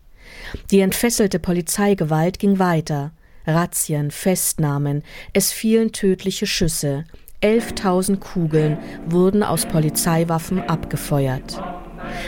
Die 0.70 0.80
entfesselte 0.80 1.38
Polizeigewalt 1.38 2.38
ging 2.38 2.58
weiter. 2.58 3.12
Razzien, 3.46 4.10
Festnahmen, 4.10 5.02
es 5.32 5.52
fielen 5.52 5.92
tödliche 5.92 6.46
Schüsse. 6.46 7.04
11.000 7.42 8.16
Kugeln 8.16 8.78
wurden 9.06 9.42
aus 9.42 9.66
Polizeiwaffen 9.66 10.62
abgefeuert. 10.62 11.62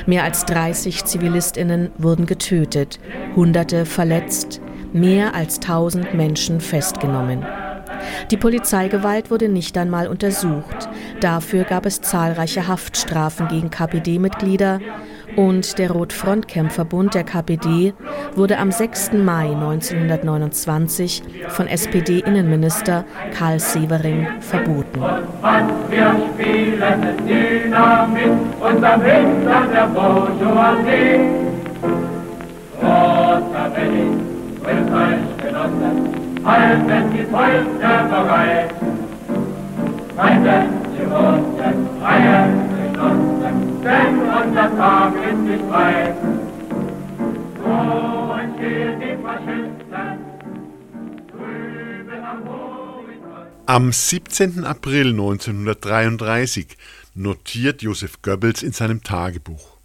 Mehr 0.07 0.25
als 0.25 0.45
30 0.45 1.05
ZivilistInnen 1.05 1.91
wurden 1.99 2.27
getötet, 2.27 3.01
Hunderte 3.35 3.87
verletzt, 3.87 4.61
mehr 4.93 5.35
als 5.35 5.57
1000 5.57 6.15
Menschen 6.15 6.61
festgenommen. 6.61 7.45
Die 8.31 8.37
Polizeigewalt 8.37 9.31
wurde 9.31 9.49
nicht 9.49 9.77
einmal 9.79 10.09
untersucht. 10.09 10.89
Dafür 11.21 11.65
gab 11.65 11.87
es 11.87 12.01
zahlreiche 12.01 12.69
Haftstrafen 12.69 13.49
gegen 13.49 13.71
KPD-Mitglieder 13.71 14.81
und 15.37 15.79
der 15.79 15.91
Rotfrontkämpferbund 15.91 17.15
der 17.15 17.25
KPD 17.25 17.95
wurde 18.35 18.59
am 18.59 18.73
6. 18.73 19.13
Mai 19.13 19.51
1929 19.51 21.23
von 21.49 21.67
SPD-Innenminister 21.67 23.05
Karl 23.37 23.61
Severing 23.61 24.27
verboten. 24.41 25.01
Wir 25.91 26.17
spielen 26.35 27.17
Dynamit 27.27 28.33
unterm 28.61 29.03
Hintern 29.03 29.71
der 29.73 29.87
Bourgeoisie. 29.87 31.49
Roter 32.81 33.71
Berlin, 33.75 34.21
will 34.63 34.95
euch 34.95 35.45
genossen, 35.45 36.08
halten 36.45 37.13
die 37.13 37.25
Fäuste 37.25 38.09
bereit. 38.11 38.75
Feinde 40.17 40.67
die 40.97 41.05
Roten, 41.05 41.89
freie 42.01 42.49
Genossen, 42.83 43.83
denn 43.83 44.19
unser 44.21 44.77
Tag 44.77 45.13
ist 45.15 45.39
nicht 45.39 45.65
frei. 45.71 46.15
So 47.57 48.35
entstehen 48.35 49.01
die 49.01 49.23
Faschisten, 49.23 50.19
drüben 51.31 52.25
am 52.25 52.49
Horizont. 52.49 53.49
Am 53.67 53.93
17. 53.93 54.65
April 54.65 55.11
1933 55.11 56.77
notiert 57.15 57.83
Josef 57.83 58.23
Goebbels 58.23 58.63
in 58.63 58.73
seinem 58.73 59.03
Tagebuch. 59.03 59.78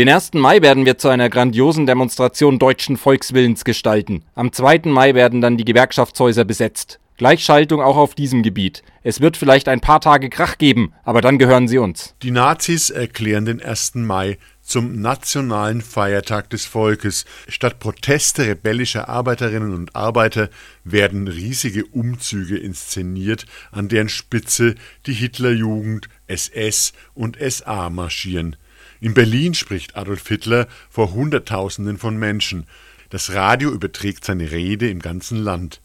Den 0.00 0.08
1. 0.08 0.32
Mai 0.32 0.62
werden 0.62 0.86
wir 0.86 0.96
zu 0.96 1.08
einer 1.08 1.28
grandiosen 1.28 1.84
Demonstration 1.84 2.58
deutschen 2.58 2.96
Volkswillens 2.96 3.64
gestalten. 3.64 4.24
Am 4.34 4.50
2. 4.50 4.84
Mai 4.86 5.14
werden 5.14 5.42
dann 5.42 5.58
die 5.58 5.66
Gewerkschaftshäuser 5.66 6.46
besetzt. 6.46 6.98
Gleichschaltung 7.18 7.82
auch 7.82 7.98
auf 7.98 8.14
diesem 8.14 8.42
Gebiet. 8.42 8.82
Es 9.02 9.20
wird 9.20 9.36
vielleicht 9.36 9.68
ein 9.68 9.82
paar 9.82 10.00
Tage 10.00 10.30
Krach 10.30 10.56
geben, 10.56 10.94
aber 11.04 11.20
dann 11.20 11.38
gehören 11.38 11.68
sie 11.68 11.76
uns. 11.76 12.14
Die 12.22 12.30
Nazis 12.30 12.88
erklären 12.88 13.44
den 13.44 13.60
1. 13.60 13.96
Mai 13.96 14.38
zum 14.62 15.02
nationalen 15.02 15.82
Feiertag 15.82 16.48
des 16.48 16.64
Volkes. 16.64 17.26
Statt 17.46 17.78
Proteste 17.78 18.46
rebellischer 18.46 19.10
Arbeiterinnen 19.10 19.74
und 19.74 19.94
Arbeiter 19.94 20.48
werden 20.82 21.28
riesige 21.28 21.84
Umzüge 21.84 22.56
inszeniert, 22.56 23.44
an 23.70 23.88
deren 23.88 24.08
Spitze 24.08 24.76
die 25.04 25.12
Hitlerjugend, 25.12 26.08
SS 26.26 26.94
und 27.12 27.36
SA 27.38 27.90
marschieren. 27.90 28.56
In 29.00 29.14
Berlin 29.14 29.54
spricht 29.54 29.96
Adolf 29.96 30.28
Hitler 30.28 30.68
vor 30.90 31.12
Hunderttausenden 31.12 31.96
von 31.96 32.18
Menschen. 32.18 32.66
Das 33.08 33.32
Radio 33.32 33.70
überträgt 33.70 34.24
seine 34.24 34.50
Rede 34.50 34.90
im 34.90 35.00
ganzen 35.00 35.38
Land. 35.38 35.80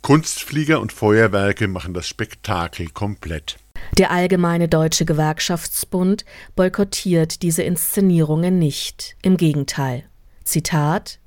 Kunstflieger 0.00 0.80
und 0.80 0.92
Feuerwerke 0.92 1.68
machen 1.68 1.92
das 1.92 2.08
Spektakel 2.08 2.88
komplett. 2.88 3.58
Der 3.98 4.10
Allgemeine 4.10 4.68
Deutsche 4.68 5.04
Gewerkschaftsbund 5.04 6.24
boykottiert 6.56 7.42
diese 7.42 7.62
Inszenierungen 7.62 8.58
nicht. 8.58 9.16
Im 9.22 9.36
Gegenteil. 9.36 10.04
Zitat 10.42 11.18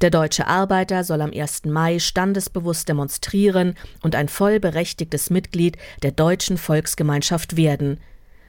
Der 0.00 0.10
deutsche 0.10 0.48
Arbeiter 0.48 1.04
soll 1.04 1.20
am 1.20 1.32
1. 1.32 1.64
Mai 1.66 2.00
standesbewusst 2.00 2.88
demonstrieren 2.88 3.76
und 4.02 4.16
ein 4.16 4.28
vollberechtigtes 4.28 5.30
Mitglied 5.30 5.78
der 6.02 6.10
deutschen 6.10 6.58
Volksgemeinschaft 6.58 7.56
werden, 7.56 8.00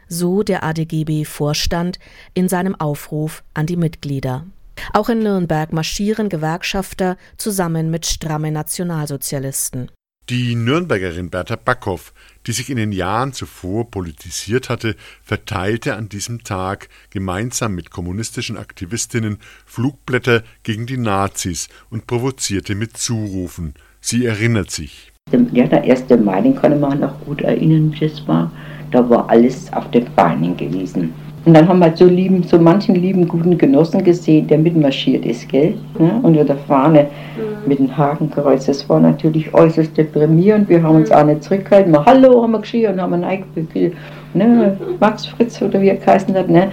so 0.07 0.43
der 0.43 0.63
ADGB-Vorstand 0.63 1.99
in 2.33 2.49
seinem 2.49 2.75
Aufruf 2.75 3.43
an 3.53 3.65
die 3.65 3.77
Mitglieder. 3.77 4.45
Auch 4.93 5.09
in 5.09 5.19
Nürnberg 5.19 5.73
marschieren 5.73 6.29
Gewerkschafter 6.29 7.17
zusammen 7.37 7.89
mit 7.89 8.05
strammen 8.05 8.53
Nationalsozialisten. 8.53 9.91
Die 10.29 10.55
Nürnbergerin 10.55 11.29
Bertha 11.29 11.55
Backhoff, 11.55 12.13
die 12.47 12.51
sich 12.51 12.69
in 12.69 12.75
den 12.75 12.91
Jahren 12.91 13.31
zuvor 13.31 13.89
politisiert 13.89 14.67
hatte, 14.67 14.97
verteilte 15.23 15.95
an 15.95 16.09
diesem 16.09 16.43
Tag 16.43 16.89
gemeinsam 17.11 17.75
mit 17.75 17.91
kommunistischen 17.91 18.57
Aktivistinnen 18.57 19.37
Flugblätter 19.65 20.43
gegen 20.63 20.85
die 20.85 20.97
Nazis 20.97 21.69
und 21.89 22.07
provozierte 22.07 22.75
mit 22.75 22.97
Zurufen. 22.97 23.73
Sie 24.01 24.25
erinnert 24.25 24.69
sich. 24.69 25.13
Ja, 25.53 25.65
der 25.65 25.83
1. 25.83 26.09
Mai, 26.21 26.41
den 26.41 26.55
kann 26.55 26.73
ich 26.73 26.79
mich 26.79 26.99
noch 26.99 27.21
gut 27.21 27.41
erinnern, 27.41 27.93
wie 27.93 28.07
das 28.07 28.27
war. 28.27 28.51
Da 28.91 29.09
war 29.09 29.29
alles 29.29 29.71
auf 29.73 29.89
den 29.91 30.05
Beinen 30.15 30.55
gewesen. 30.55 31.13
Und 31.47 31.53
dann 31.53 31.65
haben 31.65 31.79
wir 31.79 31.95
so 31.95 32.05
lieben, 32.05 32.43
so 32.43 32.59
manchen 32.59 32.95
lieben, 32.95 33.25
guten 33.25 33.57
Genossen 33.57 34.03
gesehen, 34.03 34.47
der 34.47 34.57
mitmarschiert 34.57 35.25
ist, 35.25 35.47
gell? 35.47 35.75
Ne? 35.97 36.19
Unter 36.21 36.43
der 36.43 36.57
Fahne 36.57 37.03
mhm. 37.03 37.69
mit 37.69 37.79
dem 37.79 37.95
Hakenkreuz. 37.95 38.65
Das 38.65 38.87
war 38.89 38.99
natürlich 38.99 39.53
äußerst 39.53 39.95
deprimierend. 39.97 40.67
Wir 40.67 40.83
haben 40.83 40.97
uns 40.97 41.09
mhm. 41.09 41.15
auch 41.15 41.23
nicht 41.23 41.43
zurückgehalten. 41.43 41.93
Mal 41.93 42.03
Hallo 42.05 42.43
haben 42.43 42.51
wir 42.51 42.59
geschrien 42.59 42.93
und 42.93 43.01
haben 43.01 43.13
einen 43.13 43.23
eingekriegt. 43.23 43.95
Ne? 44.33 44.77
Max 44.99 45.25
Fritz 45.25 45.61
oder 45.61 45.79
wie 45.81 45.87
er 45.87 45.95
geheißen 45.95 46.35
hat, 46.35 46.49
ne? 46.49 46.69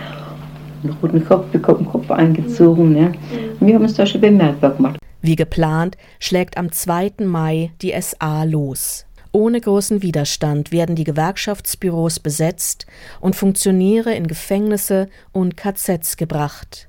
Einen 0.83 0.97
roten 1.01 1.25
Kopf 1.25 1.47
bekommen, 1.47 1.87
Kopf 1.87 2.11
eingezogen, 2.11 2.95
ne? 2.95 3.13
Und 3.61 3.63
mhm. 3.63 3.67
wir 3.69 3.75
haben 3.77 3.83
uns 3.83 3.95
da 3.95 4.05
schon 4.05 4.23
bemerkbar 4.23 4.73
gemacht. 4.73 4.99
Wie 5.23 5.37
geplant 5.37 5.97
schlägt 6.19 6.59
am 6.59 6.73
2. 6.73 7.13
Mai 7.25 7.71
die 7.81 7.95
SA 8.01 8.43
los. 8.43 9.07
Ohne 9.35 9.61
großen 9.61 10.01
Widerstand 10.01 10.71
werden 10.71 10.95
die 10.95 11.03
Gewerkschaftsbüros 11.03 12.21
besetzt 12.21 12.87
und 13.21 13.35
Funktionäre 13.35 14.15
in 14.15 14.29
Gefängnisse 14.29 15.09
und 15.33 15.57
KZs 15.57 16.17
gebracht. 16.17 16.89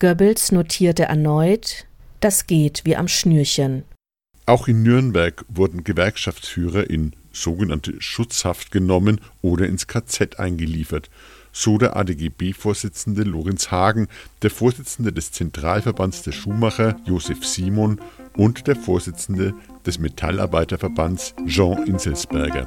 Goebbels 0.00 0.50
notierte 0.50 1.04
erneut, 1.04 1.86
das 2.18 2.48
geht 2.48 2.80
wie 2.86 2.96
am 2.96 3.06
Schnürchen. 3.06 3.84
Auch 4.46 4.66
in 4.66 4.82
Nürnberg 4.82 5.44
wurden 5.48 5.84
Gewerkschaftsführer 5.84 6.90
in 6.90 7.12
sogenannte 7.32 7.94
Schutzhaft 8.02 8.72
genommen 8.72 9.20
oder 9.40 9.68
ins 9.68 9.86
KZ 9.86 10.40
eingeliefert 10.40 11.08
so 11.56 11.78
der 11.78 11.96
ADGB-Vorsitzende 11.96 13.22
Lorenz 13.22 13.70
Hagen, 13.70 14.08
der 14.42 14.50
Vorsitzende 14.50 15.10
des 15.10 15.32
Zentralverbands 15.32 16.22
der 16.22 16.32
Schuhmacher 16.32 16.96
Josef 17.06 17.46
Simon 17.46 17.98
und 18.36 18.66
der 18.66 18.76
Vorsitzende 18.76 19.54
des 19.86 19.98
Metallarbeiterverbands 19.98 21.34
Jean 21.46 21.86
Inselsberger. 21.86 22.66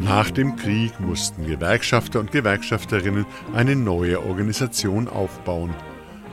Nach 0.00 0.30
dem 0.30 0.54
Krieg 0.54 1.00
mussten 1.00 1.44
Gewerkschafter 1.44 2.20
und 2.20 2.30
Gewerkschafterinnen 2.30 3.26
eine 3.52 3.74
neue 3.74 4.24
Organisation 4.24 5.08
aufbauen. 5.08 5.74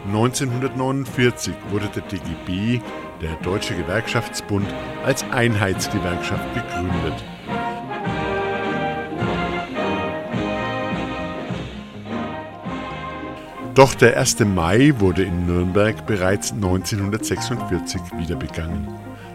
1949 0.06 1.54
wurde 1.72 1.88
der 1.88 2.04
DGB 2.04 2.82
der 3.22 3.36
Deutsche 3.44 3.76
Gewerkschaftsbund, 3.76 4.68
als 5.06 5.24
Einheitsgewerkschaft 5.32 6.54
gegründet. 6.54 7.24
Doch 13.76 13.96
der 13.96 14.18
1. 14.20 14.40
Mai 14.42 14.94
wurde 15.00 15.24
in 15.24 15.48
Nürnberg 15.48 16.06
bereits 16.06 16.52
1946 16.52 18.02
wieder 18.18 18.36
begangen. 18.36 18.88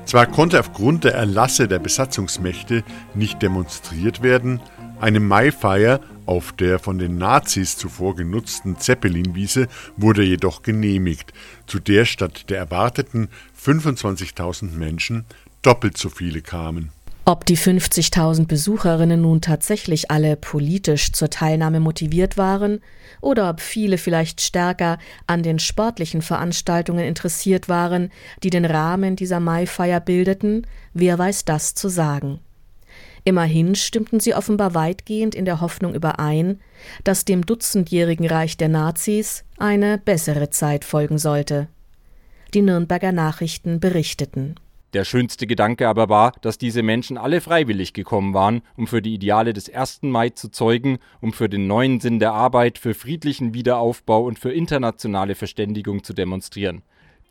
Zwar 0.05 0.27
konnte 0.27 0.61
aufgrund 0.61 1.05
der 1.05 1.15
Erlasse 1.15 1.67
der 1.67 1.81
Besatzungsmächte 1.81 2.85
nicht 3.15 3.43
demonstriert 3.43 4.23
werden, 4.23 4.61
eine 5.01 5.21
Maifeier 5.21 6.01
auf 6.27 6.53
der 6.53 6.79
von 6.79 6.99
den 6.99 7.19
Nazis 7.19 7.77
zuvor 7.77 8.17
genutzten 8.17 8.79
Zeppelinwiese 8.79 9.69
wurde 9.97 10.23
jedoch 10.23 10.63
genehmigt, 10.63 11.33
zu 11.67 11.79
der 11.79 12.05
statt 12.05 12.51
der 12.51 12.59
erwarteten 12.59 13.29
25.000 13.63 14.73
Menschen 14.77 15.25
doppelt 15.63 15.99
so 15.99 16.09
viele 16.09 16.41
kamen. 16.43 16.91
Ob 17.25 17.45
die 17.45 17.59
50.000 17.59 18.47
Besucherinnen 18.47 19.21
nun 19.21 19.43
tatsächlich 19.43 20.11
alle 20.11 20.35
politisch 20.37 21.13
zur 21.13 21.29
Teilnahme 21.29 21.79
motiviert 21.79 22.39
waren 22.39 22.81
oder 23.21 23.51
ob 23.51 23.61
viele 23.61 23.99
vielleicht 23.99 24.41
stärker 24.41 24.97
an 25.27 25.43
den 25.43 25.59
sportlichen 25.59 26.23
Veranstaltungen 26.23 27.05
interessiert 27.05 27.69
waren, 27.69 28.11
die 28.43 28.49
den 28.49 28.65
Rahmen 28.65 29.15
dieser 29.15 29.41
Maifeier 29.41 30.01
bildeten, 30.01 30.67
wer 30.95 31.19
weiß 31.19 31.45
das 31.45 31.75
zu 31.75 31.91
sagen. 31.91 32.41
Immerhin 33.25 33.75
stimmten 33.75 34.21
sie 34.21 34.35
offenbar 34.35 34.75
weitgehend 34.75 35.35
in 35.35 35.45
der 35.45 35.61
Hoffnung 35.61 35.95
überein, 35.95 36.61
dass 37.05 37.27
dem 37.27 37.45
dutzendjährigen 37.45 38.27
Reich 38.27 38.57
der 38.57 38.69
Nazis 38.69 39.45
eine 39.59 39.99
bessere 39.99 40.49
Zeit 40.49 40.83
folgen 40.83 41.19
sollte. 41.19 41.69
Die 42.55 42.63
Nürnberger 42.63 43.13
Nachrichten 43.13 43.79
berichteten. 43.79 44.55
Der 44.95 45.05
schönste 45.05 45.47
Gedanke 45.47 45.87
aber 45.87 46.09
war, 46.09 46.33
dass 46.41 46.57
diese 46.57 46.83
Menschen 46.83 47.19
alle 47.19 47.43
freiwillig 47.43 47.93
gekommen 47.93 48.33
waren, 48.33 48.63
um 48.75 48.87
für 48.87 49.03
die 49.03 49.13
Ideale 49.13 49.53
des 49.53 49.69
1. 49.69 50.05
Mai 50.05 50.31
zu 50.31 50.49
zeugen, 50.49 50.97
um 51.21 51.35
für 51.35 51.51
den 51.51 51.67
neuen 51.67 52.01
Sinn 52.01 52.21
der 52.21 52.33
Arbeit, 52.33 52.79
für 52.79 52.95
friedlichen 52.95 53.53
Wiederaufbau 53.53 54.25
und 54.25 54.39
für 54.39 54.51
internationale 54.51 55.35
Verständigung 55.35 56.05
zu 56.05 56.15
demonstrieren. 56.15 56.81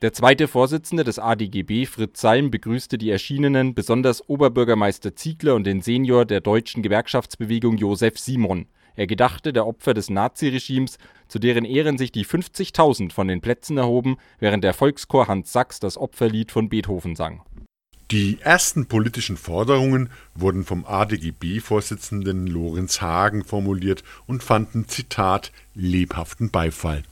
Der 0.03 0.13
zweite 0.13 0.47
Vorsitzende 0.47 1.03
des 1.03 1.17
ADGB, 1.17 1.87
Fritz 1.87 2.21
Salm, 2.21 2.51
begrüßte 2.51 2.99
die 2.99 3.09
Erschienenen, 3.09 3.73
besonders 3.73 4.29
Oberbürgermeister 4.29 5.15
Ziegler 5.15 5.55
und 5.55 5.63
den 5.63 5.81
Senior 5.81 6.25
der 6.25 6.41
deutschen 6.41 6.83
Gewerkschaftsbewegung 6.83 7.77
Josef 7.77 8.19
Simon. 8.19 8.67
Er 8.97 9.05
gedachte 9.07 9.53
der 9.53 9.67
Opfer 9.67 9.93
des 9.93 10.09
Naziregimes, 10.09 10.97
zu 11.27 11.37
deren 11.37 11.65
Ehren 11.65 11.99
sich 11.99 12.11
die 12.11 12.25
50.000 12.25 13.13
von 13.13 13.27
den 13.27 13.41
Plätzen 13.41 13.77
erhoben, 13.77 14.17
während 14.39 14.63
der 14.63 14.73
Volkschor 14.73 15.27
Hans 15.27 15.53
Sachs 15.53 15.79
das 15.79 15.97
Opferlied 15.97 16.51
von 16.51 16.67
Beethoven 16.67 17.15
sang. 17.15 17.43
Die 18.09 18.39
ersten 18.41 18.87
politischen 18.87 19.37
Forderungen 19.37 20.09
wurden 20.33 20.63
vom 20.63 20.85
ADGB-Vorsitzenden 20.85 22.47
Lorenz 22.47 22.99
Hagen 23.01 23.43
formuliert 23.43 24.03
und 24.25 24.43
fanden, 24.43 24.87
Zitat, 24.87 25.51
lebhaften 25.75 26.49
Beifall. 26.49 27.03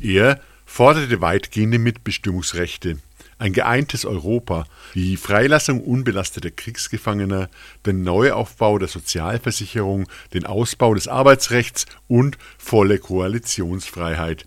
Er 0.00 0.40
forderte 0.64 1.20
weitgehende 1.20 1.78
Mitbestimmungsrechte, 1.78 2.98
ein 3.38 3.52
geeintes 3.52 4.04
Europa, 4.04 4.64
die 4.94 5.16
Freilassung 5.16 5.80
unbelasteter 5.80 6.50
Kriegsgefangener, 6.50 7.48
den 7.86 8.02
Neuaufbau 8.02 8.78
der 8.78 8.88
Sozialversicherung, 8.88 10.06
den 10.32 10.46
Ausbau 10.46 10.94
des 10.94 11.08
Arbeitsrechts 11.08 11.86
und 12.08 12.38
volle 12.58 12.98
Koalitionsfreiheit. 12.98 14.46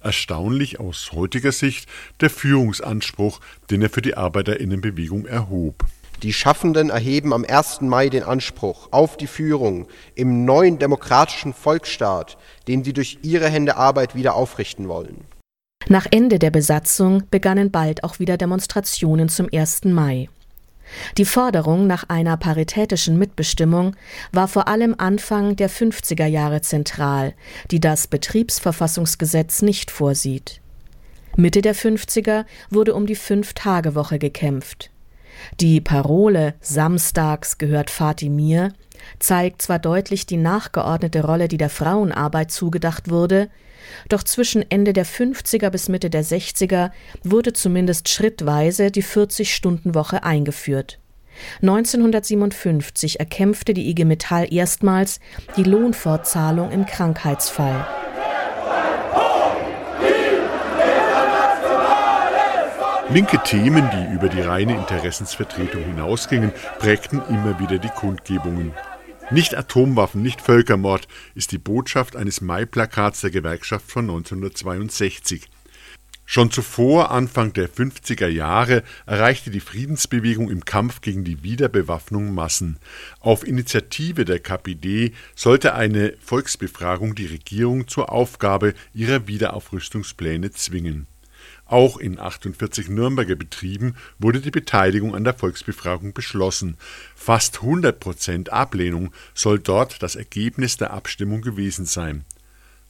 Erstaunlich 0.00 0.80
aus 0.80 1.12
heutiger 1.12 1.52
Sicht 1.52 1.88
der 2.20 2.30
Führungsanspruch, 2.30 3.40
den 3.70 3.82
er 3.82 3.90
für 3.90 4.02
die 4.02 4.16
Arbeiterinnenbewegung 4.16 5.26
erhob. 5.26 5.84
Die 6.22 6.32
Schaffenden 6.32 6.90
erheben 6.90 7.32
am 7.32 7.44
1. 7.44 7.80
Mai 7.80 8.08
den 8.08 8.22
Anspruch 8.22 8.88
auf 8.92 9.16
die 9.16 9.26
Führung 9.26 9.88
im 10.14 10.44
neuen 10.44 10.78
demokratischen 10.78 11.52
Volksstaat, 11.52 12.38
den 12.68 12.84
sie 12.84 12.92
durch 12.92 13.18
ihre 13.22 13.48
Hände 13.48 13.76
Arbeit 13.76 14.14
wieder 14.14 14.34
aufrichten 14.34 14.88
wollen. 14.88 15.24
Nach 15.88 16.06
Ende 16.10 16.38
der 16.38 16.50
Besatzung 16.50 17.24
begannen 17.30 17.70
bald 17.70 18.04
auch 18.04 18.18
wieder 18.18 18.36
Demonstrationen 18.36 19.28
zum 19.28 19.48
1. 19.52 19.84
Mai. 19.84 20.28
Die 21.16 21.24
Forderung 21.24 21.86
nach 21.86 22.08
einer 22.08 22.36
paritätischen 22.36 23.18
Mitbestimmung 23.18 23.96
war 24.30 24.46
vor 24.48 24.68
allem 24.68 24.94
Anfang 24.98 25.56
der 25.56 25.70
50er 25.70 26.26
Jahre 26.26 26.60
zentral, 26.60 27.34
die 27.70 27.80
das 27.80 28.06
Betriebsverfassungsgesetz 28.06 29.62
nicht 29.62 29.90
vorsieht. 29.90 30.60
Mitte 31.36 31.62
der 31.62 31.74
50er 31.74 32.44
wurde 32.70 32.94
um 32.94 33.06
die 33.06 33.14
Fünf-Tage-Woche 33.14 34.18
gekämpft. 34.18 34.90
Die 35.60 35.80
Parole 35.80 36.54
Samstags 36.60 37.56
gehört 37.56 37.88
Fatih 37.88 38.28
mir 38.28 38.72
zeigt 39.18 39.62
zwar 39.62 39.78
deutlich 39.78 40.26
die 40.26 40.36
nachgeordnete 40.36 41.24
Rolle, 41.24 41.48
die 41.48 41.56
der 41.56 41.70
Frauenarbeit 41.70 42.50
zugedacht 42.50 43.10
wurde, 43.10 43.48
doch 44.08 44.22
zwischen 44.22 44.64
Ende 44.70 44.92
der 44.92 45.06
50er 45.06 45.70
bis 45.70 45.88
Mitte 45.88 46.10
der 46.10 46.24
60er 46.24 46.90
wurde 47.22 47.52
zumindest 47.52 48.08
schrittweise 48.08 48.90
die 48.90 49.04
40-Stunden-Woche 49.04 50.24
eingeführt. 50.24 50.98
1957 51.62 53.20
erkämpfte 53.20 53.74
die 53.74 53.88
IG 53.88 54.04
Metall 54.04 54.52
erstmals 54.52 55.20
die 55.56 55.64
Lohnfortzahlung 55.64 56.70
im 56.70 56.86
Krankheitsfall. 56.86 57.86
Linke 63.10 63.38
Themen, 63.44 63.90
die 63.90 64.14
über 64.14 64.28
die 64.28 64.40
reine 64.40 64.74
Interessensvertretung 64.74 65.84
hinausgingen, 65.84 66.50
prägten 66.78 67.20
immer 67.28 67.58
wieder 67.60 67.78
die 67.78 67.90
Kundgebungen. 67.90 68.72
Nicht 69.32 69.56
Atomwaffen, 69.56 70.20
nicht 70.20 70.42
Völkermord 70.42 71.08
ist 71.34 71.52
die 71.52 71.58
Botschaft 71.58 72.16
eines 72.16 72.42
Mai-Plakats 72.42 73.22
der 73.22 73.30
Gewerkschaft 73.30 73.90
von 73.90 74.04
1962. 74.04 75.48
Schon 76.26 76.50
zuvor, 76.50 77.10
Anfang 77.10 77.54
der 77.54 77.70
50er 77.70 78.28
Jahre, 78.28 78.82
erreichte 79.06 79.50
die 79.50 79.60
Friedensbewegung 79.60 80.50
im 80.50 80.66
Kampf 80.66 81.00
gegen 81.00 81.24
die 81.24 81.42
Wiederbewaffnung 81.42 82.34
Massen. 82.34 82.78
Auf 83.20 83.46
Initiative 83.46 84.26
der 84.26 84.38
KPD 84.38 85.12
sollte 85.34 85.74
eine 85.74 86.12
Volksbefragung 86.20 87.14
die 87.14 87.26
Regierung 87.26 87.88
zur 87.88 88.12
Aufgabe 88.12 88.74
ihrer 88.92 89.28
Wiederaufrüstungspläne 89.28 90.50
zwingen. 90.50 91.06
Auch 91.72 91.96
in 91.96 92.18
48 92.18 92.90
Nürnberger 92.90 93.34
Betrieben 93.34 93.94
wurde 94.18 94.42
die 94.42 94.50
Beteiligung 94.50 95.14
an 95.14 95.24
der 95.24 95.32
Volksbefragung 95.32 96.12
beschlossen. 96.12 96.76
Fast 97.16 97.62
100 97.62 97.98
Prozent 97.98 98.52
Ablehnung 98.52 99.10
soll 99.32 99.58
dort 99.58 100.02
das 100.02 100.14
Ergebnis 100.14 100.76
der 100.76 100.92
Abstimmung 100.92 101.40
gewesen 101.40 101.86
sein. 101.86 102.26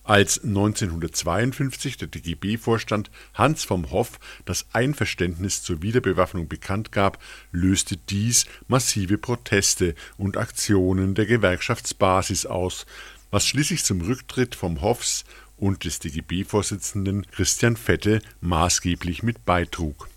Als 0.02 0.42
1952 0.42 1.96
der 1.96 2.08
DGB-Vorstand 2.08 3.12
Hans 3.34 3.62
vom 3.62 3.92
Hoff 3.92 4.18
das 4.46 4.66
Einverständnis 4.72 5.62
zur 5.62 5.80
Wiederbewaffnung 5.80 6.48
bekannt 6.48 6.90
gab, 6.90 7.22
löste 7.52 7.96
dies 7.96 8.46
massive 8.66 9.16
Proteste 9.16 9.94
und 10.16 10.36
Aktionen 10.36 11.14
der 11.14 11.26
Gewerkschaftsbasis 11.26 12.46
aus, 12.46 12.86
was 13.30 13.46
schließlich 13.46 13.84
zum 13.84 14.00
Rücktritt 14.00 14.56
vom 14.56 14.82
Hoffs 14.82 15.24
und 15.62 15.84
des 15.84 16.00
DGB-Vorsitzenden 16.00 17.24
Christian 17.30 17.76
Fette 17.76 18.20
maßgeblich 18.40 19.22
mit 19.22 19.44
beitrug. 19.44 20.08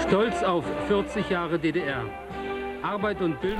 Stolz 0.00 0.42
auf 0.42 0.64
40 0.88 1.28
Jahre 1.28 1.58
DDR. 1.58 2.04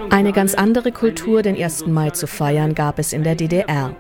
Eine 0.09 0.33
ganz 0.33 0.55
andere 0.55 0.91
Kultur, 0.93 1.43
den 1.43 1.63
1. 1.63 1.87
Mai 1.87 2.11
zu 2.11 2.27
feiern, 2.27 2.75
gab 2.75 2.99
es 2.99 3.13
in 3.13 3.25
der 3.25 3.35
DDR. 3.35 3.95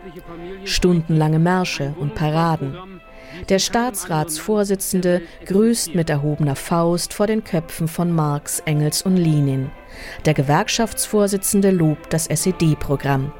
Stundenlange 0.64 1.38
Märsche 1.38 1.94
und 1.98 2.14
Paraden. 2.14 2.74
Der 3.50 3.58
Staatsratsvorsitzende 3.58 5.20
grüßt 5.44 5.94
mit 5.94 6.08
erhobener 6.08 6.56
Faust 6.56 7.12
vor 7.12 7.26
den 7.26 7.44
Köpfen 7.44 7.88
von 7.88 8.10
Marx, 8.10 8.60
Engels 8.60 9.02
und 9.02 9.16
Lenin. 9.18 9.70
Der 10.24 10.32
Gewerkschaftsvorsitzende 10.32 11.72
lobt 11.72 12.10
das 12.12 12.26
SED-Programm. 12.26 13.32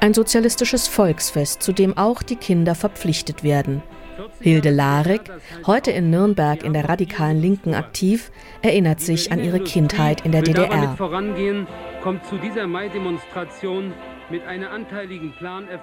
Ein 0.00 0.14
sozialistisches 0.14 0.88
Volksfest, 0.88 1.62
zu 1.62 1.72
dem 1.72 1.96
auch 1.96 2.22
die 2.22 2.36
Kinder 2.36 2.74
verpflichtet 2.74 3.42
werden. 3.42 3.82
Hilde 4.40 4.70
Larek, 4.70 5.22
heute 5.66 5.90
in 5.90 6.10
Nürnberg 6.10 6.62
in 6.64 6.72
der 6.72 6.88
radikalen 6.88 7.40
Linken 7.40 7.74
aktiv, 7.74 8.30
erinnert 8.60 9.00
sich 9.00 9.32
an 9.32 9.42
ihre 9.42 9.60
Kindheit 9.60 10.24
in 10.24 10.32
der 10.32 10.42
DDR. 10.42 10.96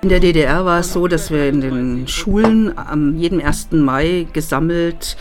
In 0.01 0.09
der 0.09 0.19
DDR 0.19 0.65
war 0.65 0.79
es 0.79 0.93
so, 0.93 1.07
dass 1.07 1.31
wir 1.31 1.47
in 1.47 1.61
den 1.61 2.07
Schulen 2.07 2.77
am 2.77 3.15
jeden 3.15 3.41
1. 3.41 3.71
Mai 3.71 4.27
gesammelt 4.33 5.17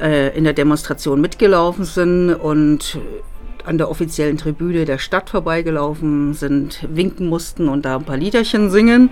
äh, 0.00 0.36
in 0.36 0.44
der 0.44 0.52
Demonstration 0.52 1.20
mitgelaufen 1.20 1.84
sind 1.84 2.34
und 2.34 2.98
an 3.66 3.78
der 3.78 3.90
offiziellen 3.90 4.36
Tribüne 4.36 4.84
der 4.84 4.98
Stadt 4.98 5.30
vorbeigelaufen 5.30 6.34
sind, 6.34 6.86
winken 6.90 7.28
mussten 7.28 7.68
und 7.68 7.84
da 7.84 7.96
ein 7.96 8.04
paar 8.04 8.16
Liederchen 8.16 8.70
singen. 8.70 9.10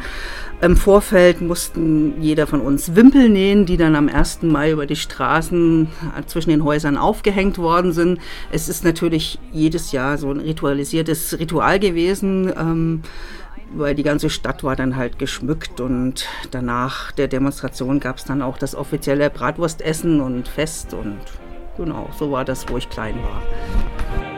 Im 0.60 0.76
Vorfeld 0.76 1.40
mussten 1.40 2.20
jeder 2.20 2.46
von 2.46 2.60
uns 2.60 2.96
Wimpel 2.96 3.28
nähen, 3.28 3.64
die 3.64 3.76
dann 3.76 3.94
am 3.94 4.08
1. 4.08 4.42
Mai 4.42 4.72
über 4.72 4.86
die 4.86 4.96
Straßen 4.96 5.88
zwischen 6.26 6.50
den 6.50 6.64
Häusern 6.64 6.96
aufgehängt 6.96 7.58
worden 7.58 7.92
sind. 7.92 8.18
Es 8.50 8.68
ist 8.68 8.84
natürlich 8.84 9.38
jedes 9.52 9.92
Jahr 9.92 10.18
so 10.18 10.30
ein 10.30 10.40
ritualisiertes 10.40 11.38
Ritual 11.38 11.78
gewesen. 11.78 12.52
Ähm, 12.58 13.02
weil 13.72 13.94
die 13.94 14.02
ganze 14.02 14.30
Stadt 14.30 14.64
war 14.64 14.76
dann 14.76 14.96
halt 14.96 15.18
geschmückt 15.18 15.80
und 15.80 16.26
danach 16.50 17.12
der 17.12 17.28
Demonstration 17.28 18.00
gab 18.00 18.16
es 18.16 18.24
dann 18.24 18.42
auch 18.42 18.58
das 18.58 18.74
offizielle 18.74 19.30
Bratwurstessen 19.30 20.20
und 20.20 20.48
Fest 20.48 20.94
und 20.94 21.18
genau, 21.76 22.08
so 22.18 22.30
war 22.30 22.44
das, 22.44 22.68
wo 22.68 22.78
ich 22.78 22.88
klein 22.88 23.16
war. 23.22 24.37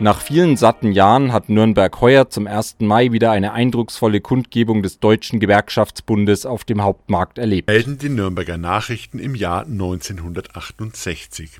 Nach 0.00 0.20
vielen 0.20 0.56
satten 0.56 0.92
Jahren 0.92 1.32
hat 1.32 1.48
Nürnberg 1.48 2.00
heuer 2.00 2.30
zum 2.30 2.46
1. 2.46 2.76
Mai 2.78 3.10
wieder 3.10 3.32
eine 3.32 3.52
eindrucksvolle 3.52 4.20
Kundgebung 4.20 4.84
des 4.84 5.00
Deutschen 5.00 5.40
Gewerkschaftsbundes 5.40 6.46
auf 6.46 6.62
dem 6.62 6.82
Hauptmarkt 6.82 7.36
erlebt. 7.36 7.66
Melden 7.66 7.98
die 7.98 8.08
Nürnberger 8.08 8.58
Nachrichten 8.58 9.18
im 9.18 9.34
Jahr 9.34 9.66
1968. 9.66 11.58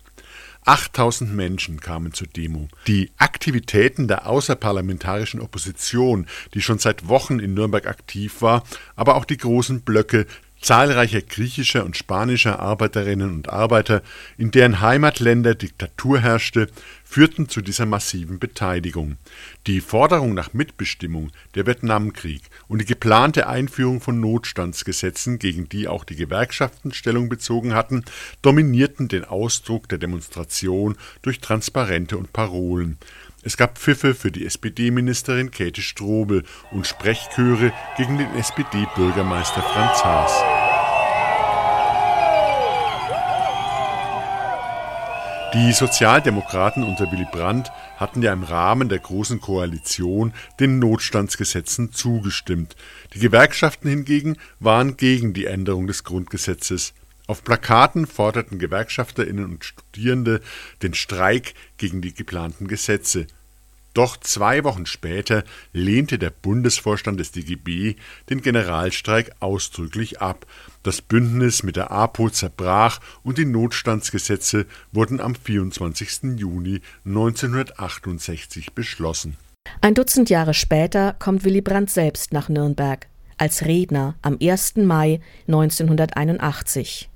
8000 0.64 1.34
Menschen 1.34 1.80
kamen 1.80 2.12
zur 2.12 2.28
Demo. 2.28 2.68
Die 2.86 3.10
Aktivitäten 3.16 4.06
der 4.06 4.28
außerparlamentarischen 4.28 5.40
Opposition, 5.40 6.26
die 6.54 6.60
schon 6.60 6.78
seit 6.78 7.08
Wochen 7.08 7.40
in 7.40 7.54
Nürnberg 7.54 7.88
aktiv 7.88 8.40
war, 8.40 8.62
aber 8.94 9.16
auch 9.16 9.24
die 9.24 9.38
großen 9.38 9.80
Blöcke 9.80 10.26
zahlreicher 10.60 11.22
griechischer 11.22 11.84
und 11.84 11.96
spanischer 11.96 12.58
Arbeiterinnen 12.58 13.30
und 13.30 13.48
Arbeiter, 13.48 14.02
in 14.36 14.50
deren 14.50 14.80
Heimatländer 14.80 15.54
Diktatur 15.54 16.20
herrschte, 16.20 16.68
führten 17.04 17.48
zu 17.48 17.62
dieser 17.62 17.86
massiven 17.86 18.38
Beteiligung. 18.38 19.16
Die 19.66 19.80
Forderung 19.80 20.34
nach 20.34 20.52
Mitbestimmung, 20.52 21.30
der 21.54 21.66
Vietnamkrieg 21.66 22.42
und 22.66 22.80
die 22.80 22.84
geplante 22.84 23.48
Einführung 23.48 24.00
von 24.00 24.20
Notstandsgesetzen, 24.20 25.38
gegen 25.38 25.68
die 25.68 25.88
auch 25.88 26.04
die 26.04 26.16
Gewerkschaften 26.16 26.92
Stellung 26.92 27.28
bezogen 27.28 27.74
hatten, 27.74 28.04
dominierten 28.42 29.08
den 29.08 29.24
Ausdruck 29.24 29.88
der 29.88 29.98
Demonstration 29.98 30.96
durch 31.22 31.40
Transparente 31.40 32.18
und 32.18 32.32
Parolen. 32.32 32.98
Es 33.48 33.56
gab 33.56 33.78
Pfiffe 33.78 34.14
für 34.14 34.30
die 34.30 34.44
SPD-Ministerin 34.44 35.50
Käthe 35.50 35.80
Strobel 35.80 36.44
und 36.70 36.86
Sprechchöre 36.86 37.72
gegen 37.96 38.18
den 38.18 38.30
SPD-Bürgermeister 38.34 39.62
Franz 39.62 40.04
Haas. 40.04 40.32
Die 45.54 45.72
Sozialdemokraten 45.72 46.82
unter 46.82 47.10
Willy 47.10 47.26
Brandt 47.32 47.72
hatten 47.96 48.20
ja 48.20 48.34
im 48.34 48.42
Rahmen 48.42 48.90
der 48.90 48.98
Großen 48.98 49.40
Koalition 49.40 50.34
den 50.60 50.78
Notstandsgesetzen 50.78 51.94
zugestimmt. 51.94 52.76
Die 53.14 53.18
Gewerkschaften 53.18 53.88
hingegen 53.88 54.36
waren 54.60 54.98
gegen 54.98 55.32
die 55.32 55.46
Änderung 55.46 55.86
des 55.86 56.04
Grundgesetzes. 56.04 56.92
Auf 57.26 57.44
Plakaten 57.44 58.06
forderten 58.06 58.58
Gewerkschafterinnen 58.58 59.46
und 59.46 59.64
Studierende 59.64 60.42
den 60.82 60.92
Streik 60.92 61.54
gegen 61.78 62.02
die 62.02 62.12
geplanten 62.12 62.68
Gesetze. 62.68 63.26
Doch 63.98 64.16
zwei 64.16 64.62
Wochen 64.62 64.86
später 64.86 65.42
lehnte 65.72 66.20
der 66.20 66.30
Bundesvorstand 66.30 67.18
des 67.18 67.32
DGB 67.32 67.96
den 68.30 68.42
Generalstreik 68.42 69.32
ausdrücklich 69.40 70.22
ab. 70.22 70.46
Das 70.84 71.02
Bündnis 71.02 71.64
mit 71.64 71.74
der 71.74 71.90
APO 71.90 72.30
zerbrach 72.30 73.00
und 73.24 73.38
die 73.38 73.44
Notstandsgesetze 73.44 74.66
wurden 74.92 75.20
am 75.20 75.34
24. 75.34 76.38
Juni 76.38 76.80
1968 77.06 78.72
beschlossen. 78.72 79.36
Ein 79.80 79.94
Dutzend 79.94 80.30
Jahre 80.30 80.54
später 80.54 81.16
kommt 81.18 81.44
Willy 81.44 81.60
Brandt 81.60 81.90
selbst 81.90 82.32
nach 82.32 82.48
Nürnberg 82.48 83.08
als 83.36 83.64
Redner 83.64 84.14
am 84.22 84.38
1. 84.40 84.76
Mai 84.76 85.18
1981. 85.48 87.10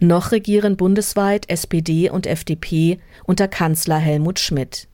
Noch 0.00 0.32
regieren 0.32 0.76
bundesweit 0.76 1.48
SPD 1.48 2.10
und 2.10 2.26
FDP 2.26 2.98
unter 3.22 3.46
Kanzler 3.46 3.98
Helmut 3.98 4.40
Schmidt. 4.40 4.88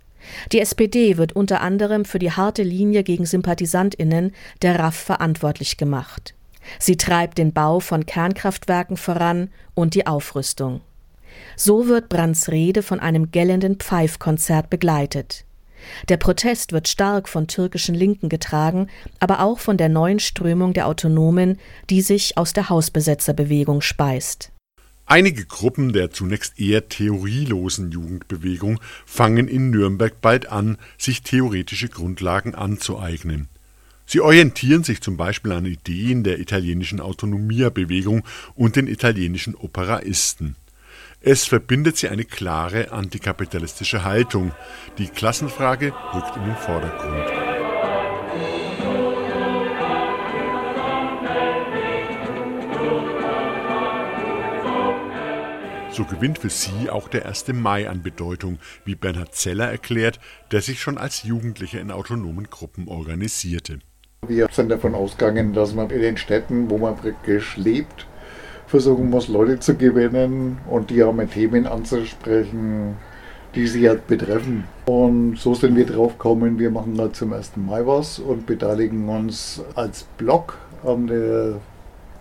Die 0.52 0.60
SPD 0.60 1.16
wird 1.16 1.34
unter 1.34 1.60
anderem 1.60 2.04
für 2.04 2.18
die 2.18 2.32
harte 2.32 2.62
Linie 2.62 3.02
gegen 3.02 3.26
Sympathisantinnen 3.26 4.32
der 4.62 4.78
RAF 4.78 4.96
verantwortlich 4.96 5.76
gemacht. 5.76 6.34
Sie 6.78 6.96
treibt 6.96 7.38
den 7.38 7.52
Bau 7.52 7.80
von 7.80 8.06
Kernkraftwerken 8.06 8.96
voran 8.96 9.50
und 9.74 9.94
die 9.94 10.06
Aufrüstung. 10.06 10.80
So 11.56 11.86
wird 11.86 12.08
Brandts 12.08 12.48
Rede 12.48 12.82
von 12.82 13.00
einem 13.00 13.30
gellenden 13.30 13.76
Pfeifkonzert 13.76 14.70
begleitet. 14.70 15.44
Der 16.08 16.16
Protest 16.16 16.72
wird 16.72 16.88
stark 16.88 17.28
von 17.28 17.46
türkischen 17.46 17.94
Linken 17.94 18.28
getragen, 18.28 18.88
aber 19.20 19.40
auch 19.40 19.58
von 19.58 19.76
der 19.76 19.88
neuen 19.88 20.18
Strömung 20.18 20.72
der 20.72 20.88
Autonomen, 20.88 21.58
die 21.88 22.02
sich 22.02 22.36
aus 22.36 22.52
der 22.52 22.68
Hausbesetzerbewegung 22.68 23.80
speist. 23.80 24.50
Einige 25.10 25.46
Gruppen 25.46 25.94
der 25.94 26.10
zunächst 26.10 26.60
eher 26.60 26.90
theorielosen 26.90 27.90
Jugendbewegung 27.90 28.78
fangen 29.06 29.48
in 29.48 29.70
Nürnberg 29.70 30.20
bald 30.20 30.52
an, 30.52 30.76
sich 30.98 31.22
theoretische 31.22 31.88
Grundlagen 31.88 32.54
anzueignen. 32.54 33.48
Sie 34.04 34.20
orientieren 34.20 34.84
sich 34.84 35.00
zum 35.00 35.16
Beispiel 35.16 35.52
an 35.52 35.64
Ideen 35.64 36.24
der 36.24 36.38
italienischen 36.40 37.00
Autonomia-Bewegung 37.00 38.22
und 38.54 38.76
den 38.76 38.86
italienischen 38.86 39.54
Operaisten. 39.54 40.56
Es 41.22 41.46
verbindet 41.46 41.96
sie 41.96 42.08
eine 42.08 42.26
klare 42.26 42.92
antikapitalistische 42.92 44.04
Haltung. 44.04 44.52
Die 44.98 45.08
Klassenfrage 45.08 45.94
rückt 46.12 46.36
in 46.36 46.44
den 46.44 46.56
Vordergrund. 46.56 47.48
So 55.98 56.04
gewinnt 56.04 56.38
für 56.38 56.48
sie 56.48 56.90
auch 56.90 57.08
der 57.08 57.26
1. 57.26 57.48
Mai 57.54 57.88
an 57.90 58.04
Bedeutung, 58.04 58.60
wie 58.84 58.94
Bernhard 58.94 59.34
Zeller 59.34 59.68
erklärt, 59.68 60.20
der 60.52 60.60
sich 60.60 60.80
schon 60.80 60.96
als 60.96 61.24
Jugendlicher 61.24 61.80
in 61.80 61.90
autonomen 61.90 62.48
Gruppen 62.48 62.86
organisierte. 62.86 63.80
Wir 64.24 64.46
sind 64.52 64.68
davon 64.68 64.94
ausgegangen, 64.94 65.54
dass 65.54 65.74
man 65.74 65.90
in 65.90 66.00
den 66.00 66.16
Städten, 66.16 66.70
wo 66.70 66.78
man 66.78 66.96
praktisch 66.96 67.56
lebt, 67.56 68.06
versuchen 68.68 69.10
muss, 69.10 69.26
Leute 69.26 69.58
zu 69.58 69.74
gewinnen 69.74 70.58
und 70.70 70.90
die 70.90 71.02
auch 71.02 71.12
mit 71.12 71.32
Themen 71.32 71.66
anzusprechen, 71.66 72.96
die 73.56 73.66
sie 73.66 73.88
halt 73.88 74.06
betreffen. 74.06 74.68
Und 74.86 75.36
so 75.40 75.54
sind 75.54 75.74
wir 75.74 75.86
drauf 75.86 76.12
gekommen, 76.12 76.60
wir 76.60 76.70
machen 76.70 76.96
halt 77.00 77.16
zum 77.16 77.32
1. 77.32 77.56
Mai 77.56 77.84
was 77.84 78.20
und 78.20 78.46
beteiligen 78.46 79.08
uns 79.08 79.64
als 79.74 80.04
Blog 80.16 80.58
an 80.84 81.08
der 81.08 81.56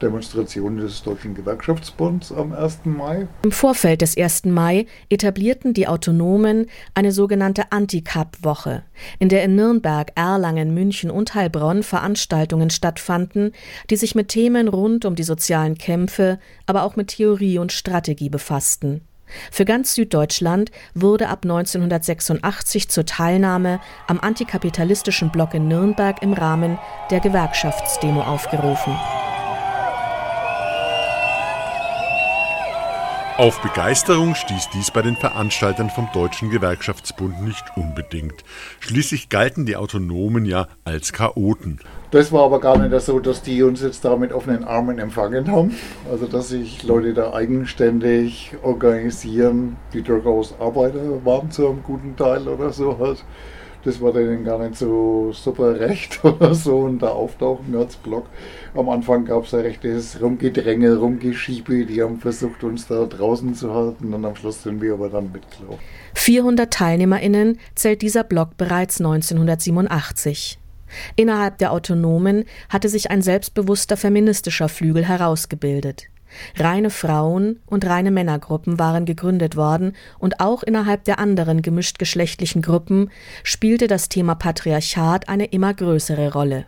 Demonstration 0.02 0.78
des 0.78 1.04
Deutschen 1.04 1.34
Gewerkschaftsbunds 1.34 2.32
am 2.32 2.54
1. 2.54 2.80
Mai. 2.86 3.28
Im 3.44 3.52
Vorfeld 3.52 4.02
des 4.02 4.18
1. 4.18 4.46
Mai 4.46 4.86
etablierten 5.10 5.74
die 5.74 5.88
Autonomen 5.88 6.68
eine 6.94 7.12
sogenannte 7.12 7.72
Anti-Cup-Woche, 7.72 8.84
in 9.20 9.30
der 9.30 9.44
in 9.44 9.56
Nürnberg, 9.56 10.12
Erlangen, 10.16 10.74
München 10.74 11.10
und 11.10 11.34
Heilbronn 11.36 11.84
Veranstaltungen 11.84 12.70
stattfanden, 12.70 13.52
die 13.90 13.96
sich 13.96 14.16
mit 14.16 14.30
Themen 14.30 14.68
rund 14.68 15.06
um 15.06 15.16
die 15.16 15.24
sozialen 15.24 15.78
Kämpfe, 15.78 16.40
aber 16.66 16.84
auch 16.84 16.96
mit 16.96 17.10
Theorie 17.10 17.58
und 17.58 17.72
Strategie 17.72 18.30
befassten. 18.30 19.02
Für 19.52 19.66
ganz 19.66 19.94
Süddeutschland 19.94 20.72
wurde 20.94 21.30
ab 21.30 21.40
1986 21.44 22.90
zur 22.90 23.06
Teilnahme 23.06 23.80
am 24.08 24.20
antikapitalistischen 24.20 25.32
Block 25.32 25.54
in 25.54 25.68
Nürnberg 25.68 26.22
im 26.22 26.34
Rahmen 26.34 26.80
der 27.12 27.20
Gewerkschaftsdemo 27.20 28.22
aufgerufen. 28.22 28.96
Auf 33.38 33.62
Begeisterung 33.62 34.34
stieß 34.34 34.70
dies 34.74 34.90
bei 34.90 35.04
den 35.04 35.16
Veranstaltern 35.16 35.92
vom 35.92 36.10
Deutschen 36.12 36.50
Gewerkschaftsbund 36.50 37.44
nicht 37.44 37.64
unbedingt. 37.76 38.44
Schließlich 38.80 39.30
galten 39.30 39.68
die 39.68 39.76
Autonomen 39.76 40.44
ja 40.44 40.68
als 40.86 41.14
Chaoten. 41.14 41.78
Das 42.10 42.32
war 42.32 42.46
aber 42.46 42.60
gar 42.60 42.80
nicht 42.80 43.00
so, 43.00 43.20
dass 43.20 43.44
die 43.44 43.62
uns 43.62 43.84
jetzt 43.84 44.04
da 44.04 44.16
mit 44.16 44.34
offenen 44.34 44.64
Armen 44.64 44.98
empfangen 44.98 45.52
haben. 45.52 45.76
Also 46.10 46.26
dass 46.26 46.50
sich 46.50 46.82
Leute 46.82 47.14
da 47.14 47.32
eigenständig 47.32 48.56
organisieren, 48.64 49.78
die 49.94 50.02
durchaus 50.02 50.60
Arbeiter 50.60 51.24
waren 51.24 51.52
zu 51.52 51.68
einem 51.68 51.84
guten 51.84 52.16
Teil 52.16 52.48
oder 52.48 52.74
so 52.74 52.98
halt 52.98 53.24
das 53.84 54.02
war 54.02 54.14
denen 54.14 54.44
gar 54.44 54.60
nicht 54.60 54.76
so 54.76 55.32
super 55.34 55.80
recht 55.80 56.20
oder 56.24 56.54
so 56.54 56.80
und 56.80 57.00
da 57.00 57.10
auftauchen 57.10 57.76
als 57.76 57.96
Block. 57.96 58.26
Am 58.76 58.90
Anfang 58.90 59.26
gab 59.26 59.46
es 59.46 59.54
ein 59.54 59.62
rechtes 59.62 60.22
Rumgedränge, 60.22 60.98
Rumgeschiebe, 60.98 61.86
die 61.86 62.02
haben 62.02 62.20
versucht, 62.20 62.64
uns 62.64 62.88
da 62.88 63.06
draußen 63.06 63.54
zu 63.56 63.74
halten 63.74 64.14
und 64.14 64.26
am 64.26 64.36
Schluss 64.36 64.64
sind 64.64 64.82
wir 64.82 64.94
aber 64.94 65.10
dann 65.10 65.32
mitgelaufen. 65.32 65.80
400 66.16 66.72
TeilnehmerInnen 66.72 67.60
zählt 67.76 68.02
dieser 68.02 68.24
Block 68.24 68.58
bereits 68.58 69.00
1987. 69.00 70.60
Innerhalb 71.16 71.58
der 71.58 71.72
Autonomen 71.72 72.46
hatte 72.70 72.90
sich 72.90 73.12
ein 73.12 73.22
selbstbewusster 73.22 73.98
feministischer 73.98 74.70
Flügel 74.70 75.06
herausgebildet. 75.06 76.08
Reine 76.56 76.90
Frauen 76.90 77.60
und 77.66 77.86
reine 77.86 78.12
Männergruppen 78.12 78.80
waren 78.80 79.06
gegründet 79.06 79.56
worden 79.56 79.94
und 80.20 80.40
auch 80.40 80.64
innerhalb 80.64 81.04
der 81.06 81.20
anderen 81.20 81.62
gemischtgeschlechtlichen 81.62 82.62
Gruppen 82.62 83.10
spielte 83.44 83.88
das 83.88 84.10
Thema 84.10 84.36
Patriarchat 84.36 85.30
eine 85.30 85.46
immer 85.46 85.74
größere 85.74 86.34
Rolle. 86.34 86.66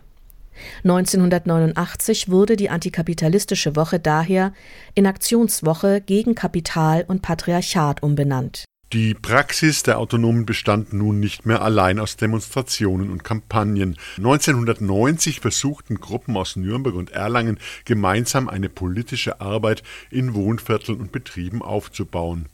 1989 0.84 2.30
wurde 2.30 2.56
die 2.56 2.70
antikapitalistische 2.70 3.76
Woche 3.76 3.98
daher 3.98 4.52
in 4.94 5.06
Aktionswoche 5.06 6.00
gegen 6.00 6.34
Kapital 6.34 7.04
und 7.06 7.22
Patriarchat 7.22 8.02
umbenannt. 8.02 8.64
Die 8.92 9.14
Praxis 9.14 9.84
der 9.84 10.00
Autonomen 10.00 10.46
bestand 10.46 10.92
nun 10.92 11.20
nicht 11.20 11.46
mehr 11.46 11.62
allein 11.62 12.00
aus 12.00 12.16
Demonstrationen 12.16 13.10
und 13.10 13.22
Kampagnen. 13.22 13.96
1990 14.16 15.38
versuchten 15.38 16.00
Gruppen 16.00 16.36
aus 16.36 16.56
Nürnberg 16.56 16.96
und 16.96 17.12
Erlangen 17.12 17.60
gemeinsam 17.84 18.48
eine 18.48 18.68
politische 18.68 19.40
Arbeit 19.40 19.84
in 20.10 20.34
Wohnvierteln 20.34 20.98
und 20.98 21.12
Betrieben 21.12 21.62
aufzubauen. 21.62 22.46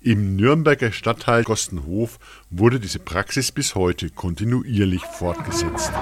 Im 0.00 0.36
Nürnberger 0.36 0.90
Stadtteil 0.90 1.44
Gostenhof 1.44 2.18
wurde 2.48 2.80
diese 2.80 2.98
Praxis 2.98 3.52
bis 3.52 3.74
heute 3.74 4.08
kontinuierlich 4.08 5.02
fortgesetzt. 5.02 5.92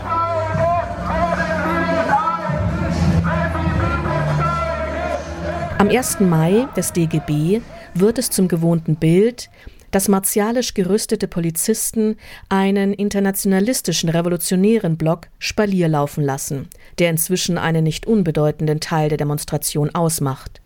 Am 5.79 5.89
1. 5.89 6.21
Mai 6.21 6.69
des 6.77 6.93
DGB 6.93 7.63
wird 7.95 8.19
es 8.19 8.31
zum 8.31 8.49
gewohnten 8.49 8.97
Bild, 8.97 9.51
dass 9.91 10.09
martialisch 10.09 10.75
gerüstete 10.75 11.27
Polizisten 11.29 12.17
einen 12.49 12.93
internationalistischen 12.93 14.09
revolutionären 14.09 14.97
Block 14.97 15.29
Spalier 15.39 15.89
laufen 15.89 16.23
lassen, 16.25 16.69
der 16.99 17.11
inzwischen 17.11 17.59
einen 17.59 17.85
nicht 17.85 18.07
unbedeutenden 18.07 18.81
Teil 18.81 19.09
der 19.09 19.19
Demonstration 19.19 19.95
ausmacht. 19.95 20.61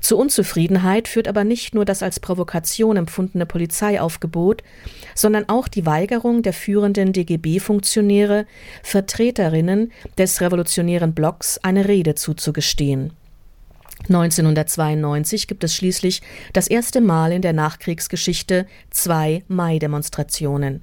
Zur 0.00 0.18
Unzufriedenheit 0.18 1.08
führt 1.08 1.26
aber 1.26 1.44
nicht 1.44 1.74
nur 1.74 1.84
das 1.84 2.02
als 2.02 2.20
Provokation 2.20 2.96
empfundene 2.96 3.46
Polizeiaufgebot, 3.46 4.62
sondern 5.14 5.48
auch 5.48 5.68
die 5.68 5.86
Weigerung 5.86 6.42
der 6.42 6.52
führenden 6.52 7.12
DGB-Funktionäre, 7.12 8.46
Vertreterinnen 8.82 9.92
des 10.16 10.40
revolutionären 10.40 11.12
Blocks 11.14 11.58
eine 11.58 11.88
Rede 11.88 12.14
zuzugestehen. 12.14 13.12
1992 14.08 15.46
gibt 15.46 15.64
es 15.64 15.74
schließlich 15.74 16.22
das 16.52 16.68
erste 16.68 17.00
Mal 17.00 17.32
in 17.32 17.42
der 17.42 17.52
Nachkriegsgeschichte 17.52 18.66
zwei 18.90 19.44
Mai-Demonstrationen. 19.48 20.82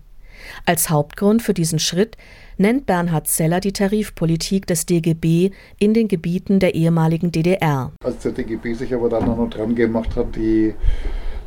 Als 0.66 0.90
Hauptgrund 0.90 1.42
für 1.42 1.54
diesen 1.54 1.80
Schritt 1.80 2.18
nennt 2.58 2.86
Bernhard 2.86 3.28
Zeller 3.28 3.60
die 3.60 3.74
Tarifpolitik 3.74 4.66
des 4.68 4.86
DGB 4.86 5.52
in 5.80 5.94
den 5.94 6.08
Gebieten 6.08 6.60
der 6.60 6.76
ehemaligen 6.76 7.32
DDR. 7.32 7.92
Als 8.04 8.20
der 8.20 8.32
DGB 8.32 8.74
sich 8.74 8.94
aber 8.94 9.10
dann 9.10 9.26
noch 9.26 9.50
dran 9.50 9.76
gemacht 9.76 10.16
hat, 10.16 10.36
die, 10.36 10.74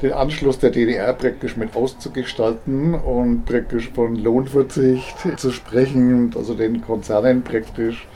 den 0.03 0.13
Anschluss 0.13 0.59
der 0.59 0.71
DDR 0.71 1.13
praktisch 1.13 1.57
mit 1.57 1.75
auszugestalten 1.75 2.95
und 2.95 3.45
praktisch 3.45 3.91
von 3.95 4.17
Lohnverzicht 4.17 5.17
zu 5.37 5.51
sprechen, 5.51 6.33
also 6.37 6.55
den 6.55 6.81
Konzernen 6.83 7.43
praktisch 7.43 8.07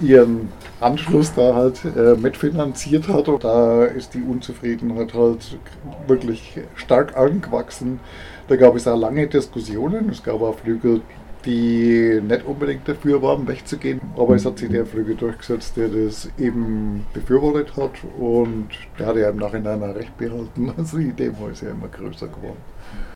ihren 0.00 0.48
Anschluss 0.80 1.32
da 1.34 1.54
halt 1.54 1.80
äh, 1.84 2.14
mitfinanziert 2.16 3.08
hat. 3.08 3.28
Und 3.28 3.44
da 3.44 3.84
ist 3.84 4.14
die 4.14 4.22
Unzufriedenheit 4.22 5.14
halt 5.14 5.58
wirklich 6.06 6.58
stark 6.74 7.16
angewachsen. 7.16 8.00
Da 8.48 8.56
gab 8.56 8.74
es 8.76 8.86
auch 8.88 8.98
lange 8.98 9.26
Diskussionen. 9.26 10.08
Es 10.10 10.22
gab 10.22 10.40
auch 10.42 10.58
Flügel, 10.58 11.00
die 11.44 12.20
nicht 12.22 12.44
unbedingt 12.44 12.86
dafür 12.88 13.22
waren, 13.22 13.46
wegzugehen. 13.46 14.00
Aber 14.16 14.34
es 14.34 14.44
hat 14.44 14.58
sich 14.58 14.70
der 14.70 14.86
Flügel 14.86 15.16
durchgesetzt, 15.16 15.76
der 15.76 15.88
das 15.88 16.28
eben 16.38 17.06
befürwortet 17.12 17.76
hat. 17.76 17.92
Und 18.18 18.68
der 18.98 19.06
hat 19.06 19.16
ja 19.16 19.30
im 19.30 19.36
Nachhinein 19.36 19.82
recht 19.82 20.16
behalten. 20.16 20.72
Also 20.76 20.98
die 20.98 21.12
Demo 21.12 21.48
ist 21.48 21.62
ja 21.62 21.70
immer 21.70 21.88
größer 21.88 22.28
geworden. 22.28 23.11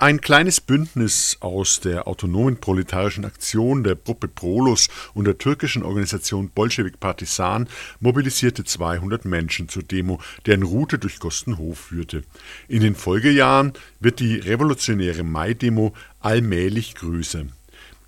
Ein 0.00 0.20
kleines 0.20 0.60
Bündnis 0.60 1.38
aus 1.40 1.80
der 1.80 2.06
autonomen 2.06 2.58
proletarischen 2.58 3.24
Aktion 3.24 3.82
der 3.82 3.96
Gruppe 3.96 4.28
Prolos 4.28 4.86
und 5.12 5.24
der 5.24 5.38
türkischen 5.38 5.82
Organisation 5.82 6.50
Bolschewik 6.50 7.00
Partisan 7.00 7.68
mobilisierte 7.98 8.62
200 8.62 9.24
Menschen 9.24 9.68
zur 9.68 9.82
Demo, 9.82 10.20
deren 10.46 10.62
Route 10.62 11.00
durch 11.00 11.18
Gostenhof 11.18 11.80
führte. 11.80 12.22
In 12.68 12.82
den 12.82 12.94
Folgejahren 12.94 13.72
wird 13.98 14.20
die 14.20 14.36
revolutionäre 14.36 15.24
Mai-Demo 15.24 15.92
allmählich 16.20 16.94
größer. 16.94 17.46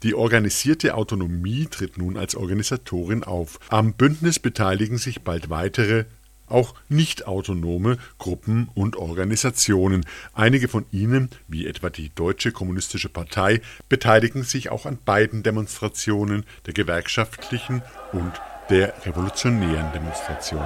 Die 0.05 0.15
organisierte 0.15 0.95
Autonomie 0.95 1.67
tritt 1.67 1.99
nun 1.99 2.17
als 2.17 2.37
Organisatorin 2.37 3.25
auf. 3.25 3.59
Am 3.69 3.95
Bündnis 3.95 4.39
beteiligen 4.39 4.97
sich 4.97 5.23
bald 5.23 5.51
weitere 5.51 6.05
auch 6.51 6.75
nicht 6.89 7.27
autonome 7.27 7.99
Gruppen 8.19 8.69
und 8.75 8.97
Organisationen. 8.97 10.05
Einige 10.35 10.69
von 10.69 10.87
ihnen, 10.91 11.31
wie 11.49 11.67
etwa 11.67 11.91
die 11.91 12.11
Deutsche 12.15 12.53
Kommunistische 12.53 13.09
Partei, 13.09 13.61
beteiligen 13.89 14.43
sich 14.43 14.71
auch 14.71 14.87
an 14.87 14.99
beiden 15.05 15.43
Demonstrationen, 15.43 16.45
der 16.67 16.75
gewerkschaftlichen 16.75 17.83
und 18.13 18.33
der 18.69 18.95
revolutionären 19.05 19.93
Demonstration. 19.93 20.65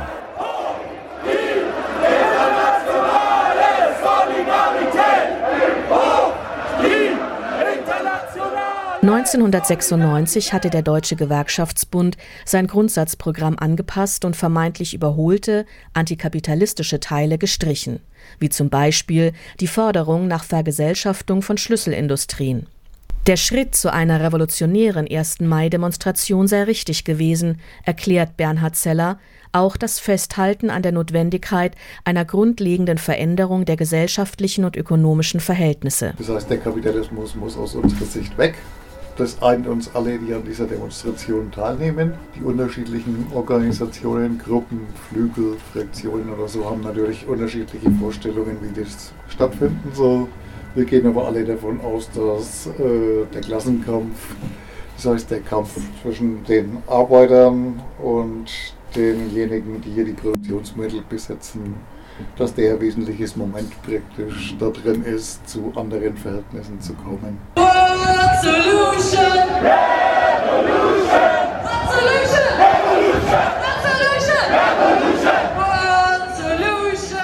1996 9.05 10.55
hatte 10.55 10.71
der 10.71 10.81
Deutsche 10.81 11.15
Gewerkschaftsbund 11.15 12.17
sein 12.47 12.67
Grundsatzprogramm 12.67 13.59
angepasst 13.59 14.25
und 14.25 14.35
vermeintlich 14.35 14.95
überholte 14.95 15.67
antikapitalistische 15.93 17.01
Teile 17.01 17.37
gestrichen, 17.37 18.01
wie 18.39 18.49
zum 18.49 18.71
Beispiel 18.71 19.35
die 19.61 19.67
Forderung 19.67 20.27
nach 20.27 20.43
Vergesellschaftung 20.43 21.43
von 21.43 21.59
Schlüsselindustrien. 21.59 22.67
Der 23.27 23.37
Schritt 23.37 23.75
zu 23.75 23.93
einer 23.93 24.23
revolutionären 24.23 25.07
1. 25.07 25.41
Mai-Demonstration 25.41 26.49
sei 26.49 26.63
richtig 26.63 27.05
gewesen, 27.05 27.61
erklärt 27.85 28.39
Bernhard 28.39 28.75
Zeller, 28.75 29.19
auch 29.53 29.77
das 29.77 29.99
Festhalten 29.99 30.71
an 30.71 30.81
der 30.81 30.93
Notwendigkeit 30.93 31.77
einer 32.05 32.25
grundlegenden 32.25 32.97
Veränderung 32.97 33.67
der 33.67 33.77
gesellschaftlichen 33.77 34.65
und 34.65 34.77
ökonomischen 34.77 35.41
Verhältnisse. 35.41 36.15
Das 36.17 36.31
heißt, 36.31 36.49
der 36.49 36.59
Kapitalismus 36.59 37.35
muss 37.35 37.59
aus 37.59 37.75
unserer 37.75 38.07
Sicht 38.07 38.39
weg. 38.39 38.55
Das 39.17 39.41
eint 39.43 39.69
uns 39.69 39.95
alle, 39.95 40.19
die 40.19 40.35
an 40.35 40.43
dieser 40.45 40.67
Demonstration 40.67 41.49
teilnehmen. 41.53 42.15
Die 42.35 42.43
unterschiedlichen 42.43 43.27
Organisationen, 43.33 44.41
Gruppen, 44.45 44.89
Flügel, 45.09 45.57
Fraktionen 45.73 46.33
oder 46.33 46.49
so 46.49 46.69
haben 46.69 46.81
natürlich 46.81 47.25
unterschiedliche 47.29 47.93
Vorstellungen, 47.93 48.57
wie 48.61 48.81
das 48.81 49.13
stattfinden 49.29 49.93
soll. 49.93 50.27
Wir 50.75 50.85
gehen 50.85 51.07
aber 51.07 51.27
alle 51.27 51.45
davon 51.45 51.81
aus, 51.83 52.11
dass 52.11 52.67
äh, 52.67 53.25
der 53.33 53.41
Klassenkampf, 53.41 54.35
das 54.97 55.07
heißt 55.07 55.31
der 55.31 55.41
Kampf 55.41 55.79
zwischen 56.03 56.43
den 56.45 56.79
Arbeitern 56.89 57.81
und 58.03 58.51
denjenigen, 58.97 59.81
die 59.81 59.91
hier 59.91 60.07
die 60.07 60.13
Produktionsmittel 60.13 61.03
besitzen, 61.09 61.77
dass 62.37 62.53
der 62.53 62.81
wesentliches 62.81 63.37
Moment 63.37 63.71
praktisch 63.83 64.57
da 64.59 64.71
drin 64.71 65.05
ist, 65.05 65.49
zu 65.49 65.73
anderen 65.77 66.17
Verhältnissen 66.17 66.81
zu 66.81 66.95
kommen. 66.95 67.39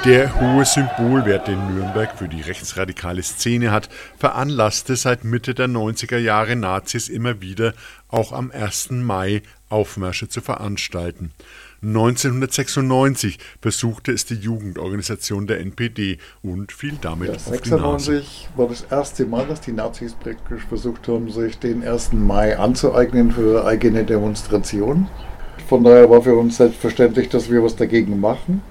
Der 0.06 0.40
hohe 0.40 0.64
Symbolwert, 0.64 1.46
den 1.46 1.74
Nürnberg 1.74 2.16
für 2.16 2.26
die 2.26 2.40
rechtsradikale 2.40 3.22
Szene 3.22 3.70
hat, 3.70 3.90
veranlasste 4.18 4.96
seit 4.96 5.24
Mitte 5.24 5.54
der 5.54 5.68
90er 5.68 6.16
Jahre 6.16 6.56
Nazis 6.56 7.09
immer 7.09 7.42
wieder, 7.42 7.74
auch 8.09 8.33
am 8.33 8.50
1. 8.50 8.90
Mai 8.90 9.42
Aufmärsche 9.68 10.28
zu 10.28 10.40
veranstalten. 10.40 11.33
1996 11.83 13.38
versuchte 13.62 14.12
es 14.12 14.27
die 14.27 14.35
Jugendorganisation 14.35 15.47
der 15.47 15.61
NPD 15.61 16.19
und 16.43 16.73
fiel 16.73 16.99
damit 17.01 17.29
ja, 17.29 17.35
auf 17.35 17.40
96 17.40 18.49
war 18.57 18.69
das 18.69 18.83
erste 18.90 19.25
Mal, 19.25 19.47
dass 19.47 19.62
die 19.62 19.73
Nazis 19.73 20.12
praktisch 20.12 20.64
versucht 20.66 21.09
haben, 21.09 21.31
sich 21.31 21.59
den 21.59 21.83
1. 21.83 22.12
Mai 22.12 22.59
anzueignen 22.59 23.33
für 23.33 23.64
eigene 23.64 24.05
Demonstrationen. 24.05 25.09
Von 25.69 25.85
daher 25.85 26.11
war 26.11 26.21
für 26.21 26.35
uns 26.35 26.59
selbstverständlich, 26.59 27.29
dass 27.29 27.51
wir 27.51 27.62
was 27.62 27.77
dagegen 27.77 28.21
machen. 28.21 28.62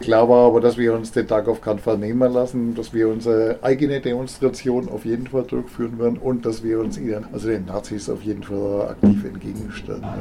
Klar 0.00 0.28
war 0.28 0.48
aber, 0.48 0.60
dass 0.60 0.76
wir 0.76 0.92
uns 0.92 1.12
den 1.12 1.26
Tag 1.26 1.48
auf 1.48 1.60
keinen 1.60 1.78
Fall 1.78 1.98
nehmen 1.98 2.32
lassen, 2.32 2.74
dass 2.74 2.92
wir 2.92 3.08
unsere 3.08 3.58
eigene 3.62 4.00
Demonstration 4.00 4.88
auf 4.88 5.04
jeden 5.04 5.26
Fall 5.26 5.44
durchführen 5.44 5.98
werden 5.98 6.18
und 6.18 6.44
dass 6.44 6.62
wir 6.62 6.80
uns 6.80 6.98
ihnen, 6.98 7.26
also 7.32 7.48
den 7.48 7.66
Nazis, 7.66 8.10
auf 8.10 8.22
jeden 8.22 8.42
Fall 8.42 8.88
aktiv 8.90 9.24
entgegenstellen 9.24 10.02
werden. 10.02 10.14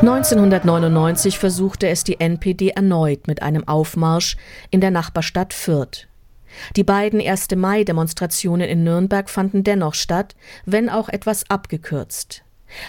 1999 0.00 1.38
versuchte 1.38 1.88
es 1.88 2.04
die 2.04 2.20
NPD 2.20 2.68
erneut 2.70 3.26
mit 3.26 3.40
einem 3.40 3.66
Aufmarsch 3.66 4.36
in 4.70 4.82
der 4.82 4.90
Nachbarstadt 4.90 5.54
Fürth. 5.54 6.06
Die 6.76 6.84
beiden 6.84 7.20
1. 7.20 7.48
Mai-Demonstrationen 7.56 8.68
in 8.68 8.84
Nürnberg 8.84 9.30
fanden 9.30 9.64
dennoch 9.64 9.94
statt, 9.94 10.34
wenn 10.66 10.90
auch 10.90 11.08
etwas 11.08 11.48
abgekürzt. 11.50 12.43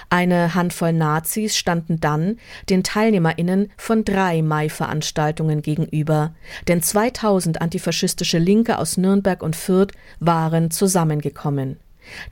Eine 0.09 0.55
Handvoll 0.55 0.93
Nazis 0.93 1.57
standen 1.57 1.99
dann 1.99 2.37
den 2.69 2.83
TeilnehmerInnen 2.83 3.71
von 3.77 4.03
drei 4.03 4.41
Mai-Veranstaltungen 4.41 5.61
gegenüber, 5.61 6.33
denn 6.67 6.81
2000 6.81 7.61
antifaschistische 7.61 8.37
Linke 8.37 8.77
aus 8.77 8.97
Nürnberg 8.97 9.43
und 9.43 9.55
Fürth 9.55 9.93
waren 10.19 10.71
zusammengekommen. 10.71 11.77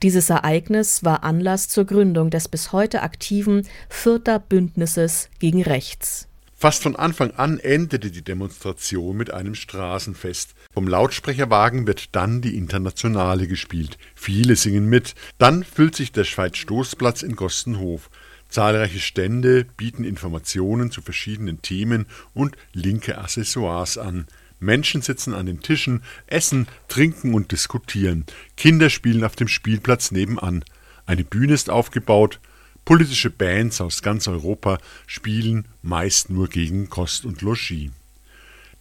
Dieses 0.02 0.30
Ereignis 0.30 1.04
war 1.04 1.24
Anlass 1.24 1.68
zur 1.68 1.84
Gründung 1.84 2.30
des 2.30 2.48
bis 2.48 2.72
heute 2.72 3.02
aktiven 3.02 3.66
Fürther 3.88 4.38
Bündnisses 4.38 5.28
gegen 5.38 5.62
Rechts. 5.62 6.28
Fast 6.56 6.82
von 6.82 6.96
Anfang 6.96 7.32
an 7.32 7.58
endete 7.58 8.10
die 8.10 8.22
Demonstration 8.22 9.16
mit 9.16 9.32
einem 9.32 9.54
Straßenfest. 9.54 10.54
Vom 10.74 10.88
Lautsprecherwagen 10.88 11.86
wird 11.86 12.16
dann 12.16 12.40
die 12.40 12.56
Internationale 12.56 13.46
gespielt. 13.46 13.96
Viele 14.16 14.56
singen 14.56 14.88
mit. 14.88 15.14
Dann 15.38 15.62
füllt 15.62 15.94
sich 15.94 16.10
der 16.10 16.24
Schweiz-Stoßplatz 16.24 17.22
in 17.22 17.36
Gostenhof. 17.36 18.10
Zahlreiche 18.48 18.98
Stände 18.98 19.66
bieten 19.76 20.02
Informationen 20.02 20.90
zu 20.90 21.00
verschiedenen 21.00 21.62
Themen 21.62 22.06
und 22.34 22.56
linke 22.72 23.18
Accessoires 23.18 23.98
an. 23.98 24.26
Menschen 24.58 25.00
sitzen 25.00 25.32
an 25.32 25.46
den 25.46 25.60
Tischen, 25.60 26.02
essen, 26.26 26.66
trinken 26.88 27.34
und 27.34 27.52
diskutieren. 27.52 28.24
Kinder 28.56 28.90
spielen 28.90 29.22
auf 29.22 29.36
dem 29.36 29.48
Spielplatz 29.48 30.10
nebenan. 30.10 30.64
Eine 31.06 31.22
Bühne 31.22 31.54
ist 31.54 31.70
aufgebaut. 31.70 32.40
Politische 32.84 33.30
Bands 33.30 33.80
aus 33.80 34.02
ganz 34.02 34.26
Europa 34.26 34.78
spielen 35.06 35.66
meist 35.82 36.30
nur 36.30 36.48
gegen 36.48 36.90
Kost 36.90 37.24
und 37.24 37.42
Logis. 37.42 37.90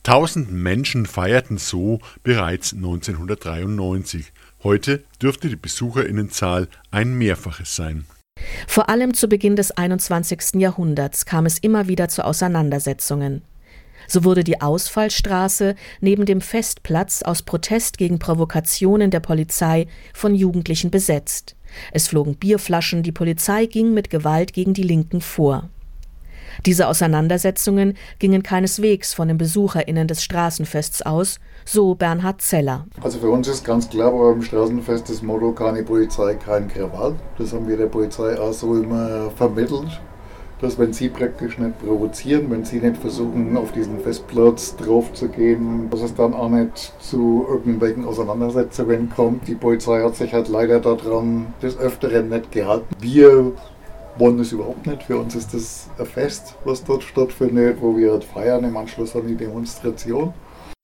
Tausend 0.03 0.51
Menschen 0.51 1.05
feierten 1.05 1.57
so 1.57 2.01
bereits 2.23 2.73
1993. 2.73 4.33
Heute 4.61 5.05
dürfte 5.21 5.47
die 5.47 5.55
Besucherinnenzahl 5.55 6.67
ein 6.91 7.13
Mehrfaches 7.17 7.77
sein. 7.77 8.05
Vor 8.67 8.89
allem 8.89 9.13
zu 9.13 9.29
Beginn 9.29 9.55
des 9.55 9.71
21. 9.71 10.55
Jahrhunderts 10.55 11.25
kam 11.25 11.45
es 11.45 11.57
immer 11.57 11.87
wieder 11.87 12.09
zu 12.09 12.25
Auseinandersetzungen. 12.25 13.43
So 14.09 14.25
wurde 14.25 14.43
die 14.43 14.59
Ausfallstraße 14.59 15.75
neben 16.01 16.25
dem 16.25 16.41
Festplatz 16.41 17.21
aus 17.21 17.41
Protest 17.41 17.97
gegen 17.97 18.19
Provokationen 18.19 19.09
der 19.09 19.21
Polizei 19.21 19.87
von 20.13 20.35
Jugendlichen 20.35 20.91
besetzt. 20.91 21.55
Es 21.93 22.09
flogen 22.09 22.35
Bierflaschen, 22.35 23.03
die 23.03 23.13
Polizei 23.13 23.67
ging 23.67 23.93
mit 23.93 24.09
Gewalt 24.09 24.51
gegen 24.51 24.73
die 24.73 24.83
Linken 24.83 25.21
vor. 25.21 25.69
Diese 26.65 26.87
Auseinandersetzungen 26.87 27.95
gingen 28.19 28.43
keineswegs 28.43 29.13
von 29.13 29.27
den 29.27 29.37
BesucherInnen 29.37 30.07
des 30.07 30.23
Straßenfests 30.23 31.01
aus, 31.01 31.39
so 31.65 31.95
Bernhard 31.95 32.41
Zeller. 32.41 32.85
Also 33.01 33.19
für 33.19 33.29
uns 33.29 33.47
ist 33.47 33.63
ganz 33.63 33.89
klar 33.89 34.11
beim 34.11 34.41
Straßenfest 34.41 35.09
das 35.09 35.21
Motto: 35.21 35.51
keine 35.51 35.83
Polizei, 35.83 36.35
kein 36.35 36.67
Krawall. 36.67 37.15
Das 37.37 37.53
haben 37.53 37.67
wir 37.67 37.77
der 37.77 37.87
Polizei 37.87 38.39
auch 38.39 38.53
so 38.53 38.75
immer 38.75 39.31
vermittelt 39.31 40.01
dass 40.63 40.79
wenn 40.79 40.93
sie 40.93 41.09
praktisch 41.09 41.57
nicht 41.57 41.77
provozieren, 41.85 42.49
wenn 42.49 42.63
sie 42.63 42.79
nicht 42.79 42.95
versuchen, 42.97 43.57
auf 43.57 43.73
diesen 43.73 43.99
Festplatz 43.99 44.75
drauf 44.77 45.11
zu 45.11 45.27
gehen, 45.27 45.89
dass 45.89 46.01
es 46.01 46.15
dann 46.15 46.33
auch 46.33 46.49
nicht 46.49 46.93
zu 46.99 47.45
irgendwelchen 47.49 48.05
Auseinandersetzungen 48.05 49.11
kommt. 49.13 49.47
Die 49.47 49.55
Polizei 49.55 50.01
hat 50.01 50.15
sich 50.15 50.33
halt 50.33 50.47
leider 50.47 50.79
daran 50.79 51.53
des 51.61 51.77
Öfteren 51.77 52.29
nicht 52.29 52.51
gehalten. 52.53 52.85
Wir 52.99 53.51
wollen 54.17 54.37
das 54.37 54.51
überhaupt 54.51 54.85
nicht. 54.85 55.03
Für 55.03 55.17
uns 55.17 55.35
ist 55.35 55.53
das 55.53 55.89
ein 55.97 56.05
Fest, 56.05 56.55
was 56.65 56.83
dort 56.83 57.03
stattfindet, 57.03 57.77
wo 57.81 57.97
wir 57.97 58.11
halt 58.11 58.23
feiern 58.23 58.63
im 58.63 58.77
Anschluss 58.77 59.15
an 59.15 59.27
die 59.27 59.35
Demonstration. 59.35 60.33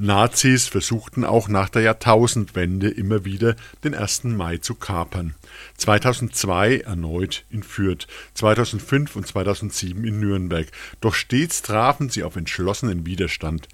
Nazis 0.01 0.67
versuchten 0.67 1.25
auch 1.25 1.49
nach 1.49 1.67
der 1.67 1.81
Jahrtausendwende 1.81 2.89
immer 2.89 3.25
wieder 3.25 3.57
den 3.83 3.93
1. 3.93 4.23
Mai 4.25 4.57
zu 4.57 4.75
kapern. 4.75 5.35
2002 5.75 6.79
erneut 6.79 7.43
in 7.49 7.63
Fürth, 7.63 8.07
2005 8.33 9.17
und 9.17 9.27
2007 9.27 10.05
in 10.05 10.21
Nürnberg. 10.21 10.67
Doch 11.01 11.13
stets 11.13 11.61
trafen 11.63 12.09
sie 12.09 12.23
auf 12.23 12.37
entschlossenen 12.37 13.05
Widerstand. 13.05 13.67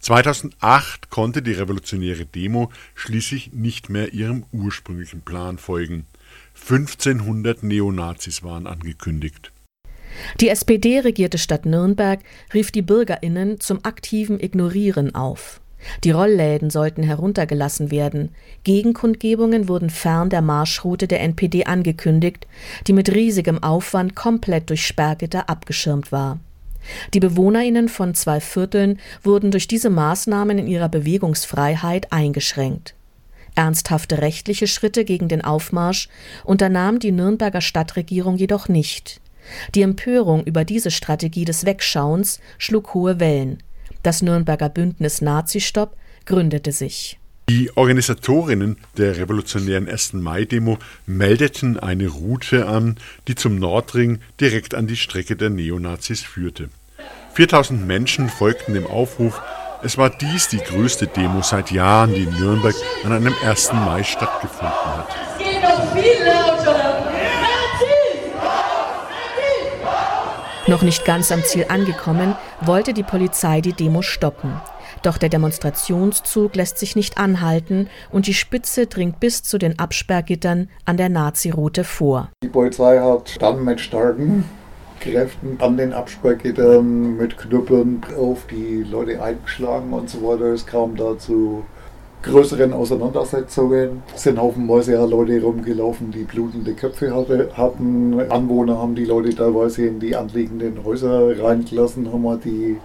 2008 0.00 1.08
konnte 1.08 1.40
die 1.40 1.52
revolutionäre 1.52 2.26
Demo 2.26 2.70
schließlich 2.94 3.52
nicht 3.54 3.88
mehr 3.88 4.12
ihrem 4.12 4.44
ursprünglichen 4.52 5.22
Plan 5.22 5.56
folgen. 5.56 6.06
1500 6.68 7.64
Neonazis 7.64 8.42
waren 8.44 8.66
angekündigt. 8.66 9.52
Die 10.40 10.48
SPD-regierte 10.48 11.38
Stadt 11.38 11.66
Nürnberg 11.66 12.20
rief 12.54 12.70
die 12.70 12.82
BürgerInnen 12.82 13.60
zum 13.60 13.84
aktiven 13.84 14.38
Ignorieren 14.38 15.14
auf. 15.14 15.60
Die 16.04 16.12
Rollläden 16.12 16.70
sollten 16.70 17.02
heruntergelassen 17.02 17.90
werden. 17.90 18.30
Gegenkundgebungen 18.62 19.68
wurden 19.68 19.90
fern 19.90 20.30
der 20.30 20.42
Marschroute 20.42 21.08
der 21.08 21.20
NPD 21.20 21.64
angekündigt, 21.64 22.46
die 22.86 22.92
mit 22.92 23.12
riesigem 23.12 23.60
Aufwand 23.62 24.14
komplett 24.14 24.70
durch 24.70 24.86
Sperrgitter 24.86 25.48
abgeschirmt 25.48 26.12
war. 26.12 26.38
Die 27.14 27.20
Bewohnerinnen 27.20 27.88
von 27.88 28.14
zwei 28.14 28.40
Vierteln 28.40 29.00
wurden 29.22 29.50
durch 29.50 29.66
diese 29.66 29.90
Maßnahmen 29.90 30.58
in 30.58 30.66
ihrer 30.68 30.88
Bewegungsfreiheit 30.88 32.12
eingeschränkt. 32.12 32.94
Ernsthafte 33.54 34.18
rechtliche 34.18 34.66
Schritte 34.66 35.04
gegen 35.04 35.28
den 35.28 35.42
Aufmarsch 35.42 36.08
unternahm 36.44 36.98
die 36.98 37.12
Nürnberger 37.12 37.60
Stadtregierung 37.60 38.36
jedoch 38.36 38.68
nicht. 38.68 39.20
Die 39.74 39.82
Empörung 39.82 40.44
über 40.44 40.64
diese 40.64 40.90
Strategie 40.90 41.44
des 41.44 41.66
Wegschauens 41.66 42.40
schlug 42.58 42.94
hohe 42.94 43.20
Wellen. 43.20 43.62
Das 44.02 44.22
Nürnberger 44.22 44.68
Bündnis 44.68 45.20
Nazistopp 45.20 45.96
gründete 46.24 46.72
sich. 46.72 47.18
Die 47.48 47.76
Organisatorinnen 47.76 48.76
der 48.96 49.16
revolutionären 49.16 49.88
1. 49.88 50.14
Mai-Demo 50.14 50.78
meldeten 51.06 51.78
eine 51.78 52.08
Route 52.08 52.66
an, 52.66 52.96
die 53.26 53.34
zum 53.34 53.58
Nordring 53.58 54.20
direkt 54.40 54.74
an 54.74 54.86
die 54.86 54.96
Strecke 54.96 55.36
der 55.36 55.50
Neonazis 55.50 56.22
führte. 56.22 56.70
4000 57.34 57.86
Menschen 57.86 58.28
folgten 58.28 58.74
dem 58.74 58.86
Aufruf. 58.86 59.40
Es 59.84 59.98
war 59.98 60.10
dies 60.10 60.46
die 60.46 60.58
größte 60.58 61.08
Demo 61.08 61.42
seit 61.42 61.72
Jahren, 61.72 62.14
die 62.14 62.22
in 62.22 62.38
Nürnberg 62.38 62.74
an 63.04 63.12
einem 63.12 63.34
1. 63.44 63.72
Mai 63.72 64.04
stattgefunden 64.04 64.70
hat. 64.70 65.08
Es 65.32 65.38
geht 65.38 65.60
noch 65.60 65.92
viel 65.92 66.24
lauter. 66.24 67.02
Noch 70.68 70.82
nicht 70.82 71.04
ganz 71.04 71.32
am 71.32 71.42
Ziel 71.42 71.66
angekommen, 71.68 72.36
wollte 72.60 72.94
die 72.94 73.02
Polizei 73.02 73.60
die 73.60 73.72
Demo 73.72 74.02
stoppen. 74.02 74.60
Doch 75.02 75.18
der 75.18 75.28
Demonstrationszug 75.28 76.54
lässt 76.54 76.78
sich 76.78 76.94
nicht 76.94 77.18
anhalten 77.18 77.88
und 78.12 78.28
die 78.28 78.34
Spitze 78.34 78.86
dringt 78.86 79.18
bis 79.18 79.42
zu 79.42 79.58
den 79.58 79.80
Absperrgittern 79.80 80.68
an 80.84 80.96
der 80.96 81.08
Nazi-Route 81.08 81.82
vor. 81.82 82.30
Die 82.44 82.48
Polizei 82.48 83.00
hat 83.00 83.42
dann 83.42 83.64
mit 83.64 83.80
starken 83.80 84.44
Kräften 85.02 85.58
an 85.58 85.76
den 85.76 85.92
Absperrgittern 85.92 87.16
mit 87.16 87.36
Knüppeln 87.36 88.02
auf 88.16 88.46
die 88.48 88.84
Leute 88.88 89.20
eingeschlagen 89.20 89.92
und 89.92 90.08
so 90.08 90.22
weiter. 90.22 90.52
Es 90.52 90.64
kam 90.64 90.94
dazu 90.94 91.64
größeren 92.22 92.72
Auseinandersetzungen 92.72 94.04
sind 94.14 94.38
haufenweise 94.38 94.92
ja 94.92 95.04
Leute 95.04 95.42
rumgelaufen, 95.42 96.12
die 96.12 96.22
blutende 96.22 96.74
Köpfe 96.74 97.12
hatte, 97.12 97.50
hatten. 97.56 98.20
Anwohner 98.30 98.78
haben 98.78 98.94
die 98.94 99.04
Leute 99.04 99.34
teilweise 99.34 99.86
in 99.86 99.98
die 99.98 100.14
anliegenden 100.14 100.84
Häuser 100.84 101.42
reingelassen, 101.42 102.12
haben 102.12 102.40
die 102.44 102.76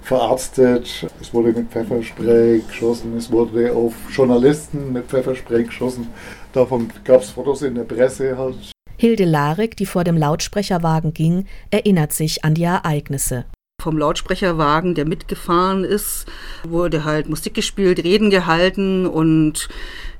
verarztet. 0.00 1.06
Es 1.20 1.34
wurde 1.34 1.52
mit 1.52 1.70
Pfefferspray 1.70 2.60
geschossen, 2.66 3.18
es 3.18 3.30
wurde 3.30 3.74
auf 3.74 3.92
Journalisten 4.10 4.94
mit 4.94 5.04
Pfefferspray 5.04 5.64
geschossen. 5.64 6.06
Davon 6.54 6.88
gab 7.04 7.20
es 7.20 7.28
Fotos 7.28 7.60
in 7.60 7.74
der 7.74 7.84
Presse 7.84 8.38
halt. 8.38 8.72
Hilde 9.00 9.24
Larek, 9.24 9.78
die 9.78 9.86
vor 9.86 10.04
dem 10.04 10.18
Lautsprecherwagen 10.18 11.14
ging, 11.14 11.46
erinnert 11.70 12.12
sich 12.12 12.44
an 12.44 12.52
die 12.52 12.64
Ereignisse. 12.64 13.46
Vom 13.80 13.96
Lautsprecherwagen, 13.96 14.94
der 14.94 15.08
mitgefahren 15.08 15.84
ist, 15.84 16.26
wurde 16.64 17.02
halt 17.04 17.26
Musik 17.26 17.54
gespielt, 17.54 18.04
Reden 18.04 18.28
gehalten 18.28 19.06
und 19.06 19.70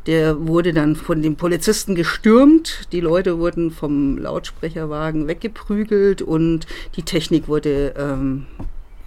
der 0.07 0.49
wurde 0.49 0.73
dann 0.73 0.97
von 0.97 1.21
den 1.21 1.37
Polizisten 1.37 1.95
gestürmt. 1.95 2.89
Die 2.91 3.01
Leute 3.01 3.39
wurden 3.39 3.71
vom 3.71 4.17
Lautsprecherwagen 4.17 5.29
weggeprügelt 5.29 6.23
und 6.23 6.67
die 6.97 7.03
Technik 7.03 7.49
wurde 7.49 7.93
ähm, 7.99 8.47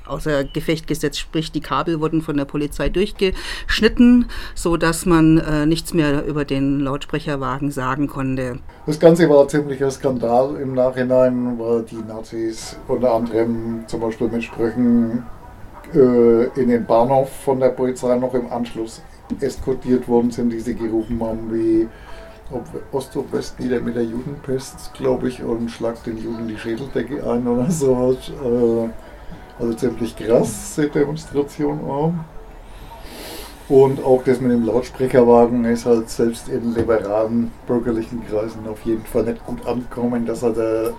außer 0.07 0.43
Gefecht 0.43 0.87
gesetzt, 0.87 1.19
sprich 1.19 1.51
die 1.51 1.61
Kabel 1.61 1.99
wurden 1.99 2.21
von 2.21 2.37
der 2.37 2.45
Polizei 2.45 2.89
durchgeschnitten, 2.89 4.25
so 4.55 4.77
dass 4.77 5.05
man 5.05 5.37
äh, 5.37 5.65
nichts 5.65 5.93
mehr 5.93 6.25
über 6.25 6.45
den 6.45 6.79
Lautsprecherwagen 6.79 7.71
sagen 7.71 8.07
konnte. 8.07 8.59
Das 8.85 8.99
Ganze 8.99 9.29
war 9.29 9.43
ein 9.43 9.49
ziemlicher 9.49 9.89
Skandal 9.91 10.55
im 10.61 10.73
Nachhinein, 10.73 11.57
weil 11.57 11.83
die 11.83 12.03
Nazis 12.07 12.77
unter 12.87 13.13
anderem 13.13 13.83
zum 13.87 14.01
Beispiel 14.01 14.27
mit 14.27 14.43
Sprüchen 14.43 15.25
äh, 15.93 16.43
in 16.59 16.69
den 16.69 16.85
Bahnhof 16.85 17.29
von 17.29 17.59
der 17.59 17.69
Polizei 17.69 18.15
noch 18.15 18.33
im 18.33 18.51
Anschluss 18.51 19.01
eskortiert 19.39 20.07
worden 20.07 20.31
sind, 20.31 20.49
die 20.49 20.59
sie 20.59 20.75
gerufen 20.75 21.21
haben 21.21 21.53
wie 21.53 21.87
Ost 22.91 23.15
und 23.15 23.31
West 23.31 23.59
nieder 23.59 23.79
mit 23.79 23.95
der 23.95 24.03
Judenpest, 24.03 24.93
glaube 24.93 25.27
ich, 25.27 25.41
und 25.41 25.71
schlagt 25.71 26.05
den 26.05 26.17
Juden 26.17 26.47
die 26.47 26.57
Schädeldecke 26.57 27.23
ein 27.27 27.47
oder 27.47 27.71
so. 27.71 28.11
Äh, 28.11 28.89
also 29.59 29.73
ziemlich 29.73 30.15
krass, 30.15 30.75
die 30.77 30.89
Demonstration 30.89 31.79
auch. 31.85 32.13
Und 33.69 34.03
auch 34.03 34.23
das 34.23 34.41
mit 34.41 34.51
dem 34.51 34.65
Lautsprecherwagen 34.65 35.63
ist 35.65 35.85
halt 35.85 36.09
selbst 36.09 36.49
in 36.49 36.75
liberalen 36.75 37.51
bürgerlichen 37.65 38.25
Kreisen 38.27 38.67
auf 38.67 38.81
jeden 38.81 39.05
Fall 39.05 39.23
nicht 39.23 39.45
gut 39.45 39.65
angekommen, 39.65 40.25
dass 40.25 40.43
halt 40.43 40.57
der 40.57 40.93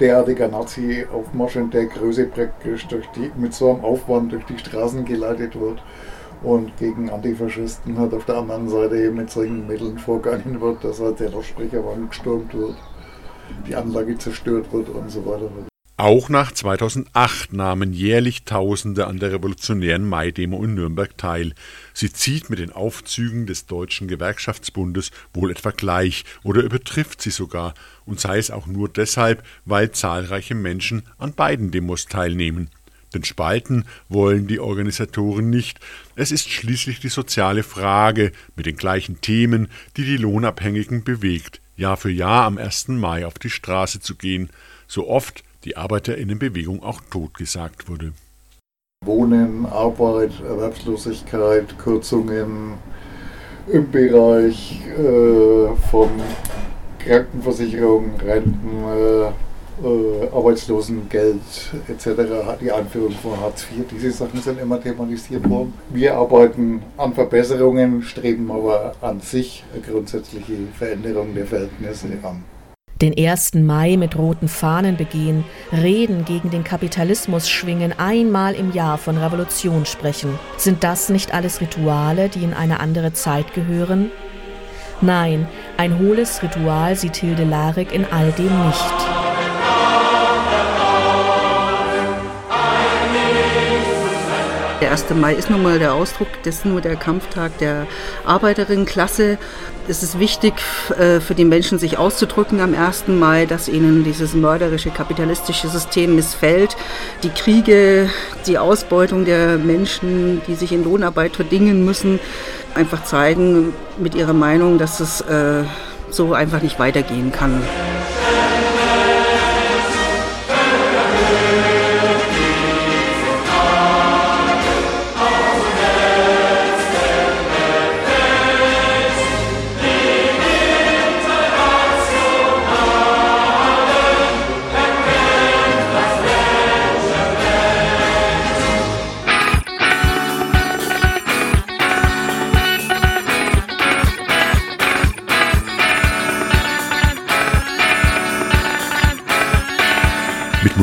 derartiger 0.00 0.48
Nazi-Aufmarsch 0.48 1.56
in 1.56 1.70
der 1.70 1.86
Größe 1.86 2.24
praktisch 2.24 2.86
durch 2.88 3.06
die, 3.08 3.30
mit 3.36 3.52
so 3.52 3.70
einem 3.70 3.84
Aufwand 3.84 4.32
durch 4.32 4.44
die 4.46 4.58
Straßen 4.58 5.04
geleitet 5.04 5.60
wird 5.60 5.82
und 6.42 6.74
gegen 6.78 7.10
Antifaschisten 7.10 7.98
halt 7.98 8.14
auf 8.14 8.24
der 8.24 8.38
anderen 8.38 8.68
Seite 8.68 8.96
eben 8.96 9.16
mit 9.16 9.30
solchen 9.30 9.66
Mitteln 9.66 9.98
vorgegangen 9.98 10.60
wird, 10.60 10.82
dass 10.82 11.00
halt 11.00 11.20
der 11.20 11.30
Lautsprecherwagen 11.30 12.08
gestürmt 12.08 12.54
wird, 12.54 12.76
die 13.68 13.76
Anlage 13.76 14.16
zerstört 14.16 14.72
wird 14.72 14.88
und 14.88 15.10
so 15.10 15.24
weiter. 15.26 15.69
Auch 16.00 16.30
nach 16.30 16.50
2008 16.50 17.52
nahmen 17.52 17.92
jährlich 17.92 18.44
Tausende 18.44 19.06
an 19.06 19.18
der 19.18 19.32
revolutionären 19.32 20.08
Mai-Demo 20.08 20.64
in 20.64 20.72
Nürnberg 20.72 21.18
teil. 21.18 21.52
Sie 21.92 22.10
zieht 22.10 22.48
mit 22.48 22.58
den 22.58 22.72
Aufzügen 22.72 23.44
des 23.44 23.66
Deutschen 23.66 24.08
Gewerkschaftsbundes 24.08 25.10
wohl 25.34 25.50
etwa 25.50 25.72
gleich 25.72 26.24
oder 26.42 26.62
übertrifft 26.62 27.20
sie 27.20 27.28
sogar, 27.28 27.74
und 28.06 28.18
sei 28.18 28.38
es 28.38 28.50
auch 28.50 28.66
nur 28.66 28.88
deshalb, 28.88 29.44
weil 29.66 29.90
zahlreiche 29.90 30.54
Menschen 30.54 31.02
an 31.18 31.34
beiden 31.34 31.70
Demos 31.70 32.06
teilnehmen. 32.06 32.70
Denn 33.12 33.22
spalten 33.24 33.84
wollen 34.08 34.46
die 34.46 34.58
Organisatoren 34.58 35.50
nicht. 35.50 35.80
Es 36.16 36.32
ist 36.32 36.48
schließlich 36.48 37.00
die 37.00 37.10
soziale 37.10 37.62
Frage 37.62 38.32
mit 38.56 38.64
den 38.64 38.76
gleichen 38.76 39.20
Themen, 39.20 39.68
die 39.98 40.06
die 40.06 40.16
Lohnabhängigen 40.16 41.04
bewegt, 41.04 41.60
Jahr 41.76 41.98
für 41.98 42.10
Jahr 42.10 42.46
am 42.46 42.56
1. 42.56 42.88
Mai 42.88 43.26
auf 43.26 43.38
die 43.38 43.50
Straße 43.50 44.00
zu 44.00 44.14
gehen. 44.14 44.48
So 44.86 45.06
oft 45.06 45.44
die 45.64 45.76
Arbeiterinnenbewegung 45.76 46.82
auch 46.82 47.00
totgesagt 47.10 47.88
wurde. 47.88 48.12
Wohnen, 49.04 49.66
Arbeit, 49.66 50.32
Erwerbslosigkeit, 50.46 51.78
Kürzungen 51.78 52.74
im 53.66 53.90
Bereich 53.90 54.82
äh, 54.86 55.74
von 55.90 56.10
Krankenversicherung, 56.98 58.20
Renten, 58.20 58.84
äh, 58.84 59.32
äh, 59.82 60.28
Arbeitslosengeld 60.30 61.40
etc., 61.88 62.08
die 62.60 62.70
Einführung 62.70 63.12
von 63.12 63.40
Hartz 63.40 63.62
IV, 63.62 63.86
diese 63.90 64.10
Sachen 64.10 64.40
sind 64.42 64.60
immer 64.60 64.82
thematisiert 64.82 65.48
worden. 65.48 65.72
Wir 65.88 66.16
arbeiten 66.16 66.82
an 66.98 67.14
Verbesserungen, 67.14 68.02
streben 68.02 68.50
aber 68.50 68.94
an 69.00 69.20
sich 69.20 69.64
eine 69.72 69.82
grundsätzliche 69.82 70.56
Veränderung 70.76 71.34
der 71.34 71.46
Verhältnisse 71.46 72.08
an 72.22 72.44
den 73.00 73.16
1. 73.16 73.54
Mai 73.54 73.96
mit 73.96 74.16
roten 74.16 74.48
Fahnen 74.48 74.96
begehen, 74.96 75.44
Reden 75.72 76.24
gegen 76.24 76.50
den 76.50 76.64
Kapitalismus 76.64 77.48
schwingen, 77.48 77.98
einmal 77.98 78.54
im 78.54 78.72
Jahr 78.72 78.98
von 78.98 79.16
Revolution 79.16 79.86
sprechen. 79.86 80.38
Sind 80.56 80.84
das 80.84 81.08
nicht 81.08 81.32
alles 81.32 81.60
Rituale, 81.60 82.28
die 82.28 82.44
in 82.44 82.54
eine 82.54 82.80
andere 82.80 83.12
Zeit 83.12 83.54
gehören? 83.54 84.10
Nein, 85.00 85.48
ein 85.78 85.98
hohles 85.98 86.42
Ritual 86.42 86.94
sieht 86.94 87.16
Hilde 87.16 87.44
Larik 87.44 87.92
in 87.92 88.04
all 88.04 88.32
dem 88.32 88.66
nicht. 88.66 89.19
Der 94.80 94.92
1. 94.92 95.10
Mai 95.10 95.34
ist 95.34 95.50
nun 95.50 95.62
mal 95.62 95.78
der 95.78 95.92
Ausdruck 95.92 96.28
dessen, 96.42 96.70
nur 96.70 96.80
der 96.80 96.96
Kampftag 96.96 97.58
der 97.58 97.86
Arbeiterinnenklasse. 98.24 99.36
Es 99.88 100.02
ist 100.02 100.18
wichtig 100.18 100.54
äh, 100.98 101.20
für 101.20 101.34
die 101.34 101.44
Menschen, 101.44 101.78
sich 101.78 101.98
auszudrücken 101.98 102.60
am 102.60 102.74
1. 102.74 103.08
Mai, 103.08 103.44
dass 103.44 103.68
ihnen 103.68 104.04
dieses 104.04 104.32
mörderische 104.32 104.88
kapitalistische 104.88 105.68
System 105.68 106.14
missfällt. 106.16 106.78
Die 107.22 107.28
Kriege, 107.28 108.08
die 108.46 108.56
Ausbeutung 108.56 109.26
der 109.26 109.58
Menschen, 109.58 110.40
die 110.46 110.54
sich 110.54 110.72
in 110.72 110.82
Lohnarbeit 110.82 111.36
verdingen 111.36 111.84
müssen, 111.84 112.18
einfach 112.74 113.04
zeigen 113.04 113.74
mit 113.98 114.14
ihrer 114.14 114.32
Meinung, 114.32 114.78
dass 114.78 115.00
es 115.00 115.20
äh, 115.20 115.64
so 116.08 116.32
einfach 116.32 116.62
nicht 116.62 116.78
weitergehen 116.78 117.32
kann. 117.32 117.62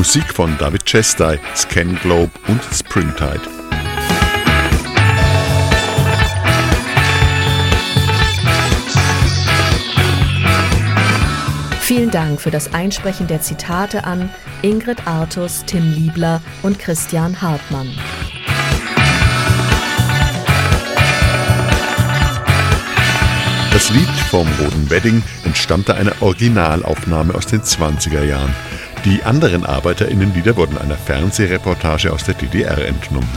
Musik 0.08 0.32
von 0.32 0.56
David 0.56 0.86
Chesty, 0.86 1.38
Scan 1.54 1.94
Globe 2.02 2.30
und 2.46 2.62
Springtide. 2.72 3.42
Vielen 11.82 12.10
Dank 12.10 12.40
für 12.40 12.50
das 12.50 12.72
Einsprechen 12.72 13.26
der 13.26 13.42
Zitate 13.42 14.04
an 14.04 14.30
Ingrid 14.62 15.06
Artus, 15.06 15.66
Tim 15.66 15.92
Liebler 15.92 16.40
und 16.62 16.78
Christian 16.78 17.42
Hartmann. 17.42 17.90
Das 23.72 23.90
Lied 23.90 24.08
vom 24.30 24.48
Roten 24.58 24.88
Wedding 24.88 25.22
entstammte 25.44 25.94
einer 25.96 26.14
Originalaufnahme 26.22 27.34
aus 27.34 27.44
den 27.44 27.60
20er 27.60 28.24
Jahren. 28.24 28.54
Die 29.04 29.22
anderen 29.22 29.64
ArbeiterInnenlieder 29.64 30.56
wurden 30.56 30.76
einer 30.76 30.96
Fernsehreportage 30.96 32.12
aus 32.12 32.24
der 32.24 32.34
DDR 32.34 32.78
entnommen. 32.86 33.28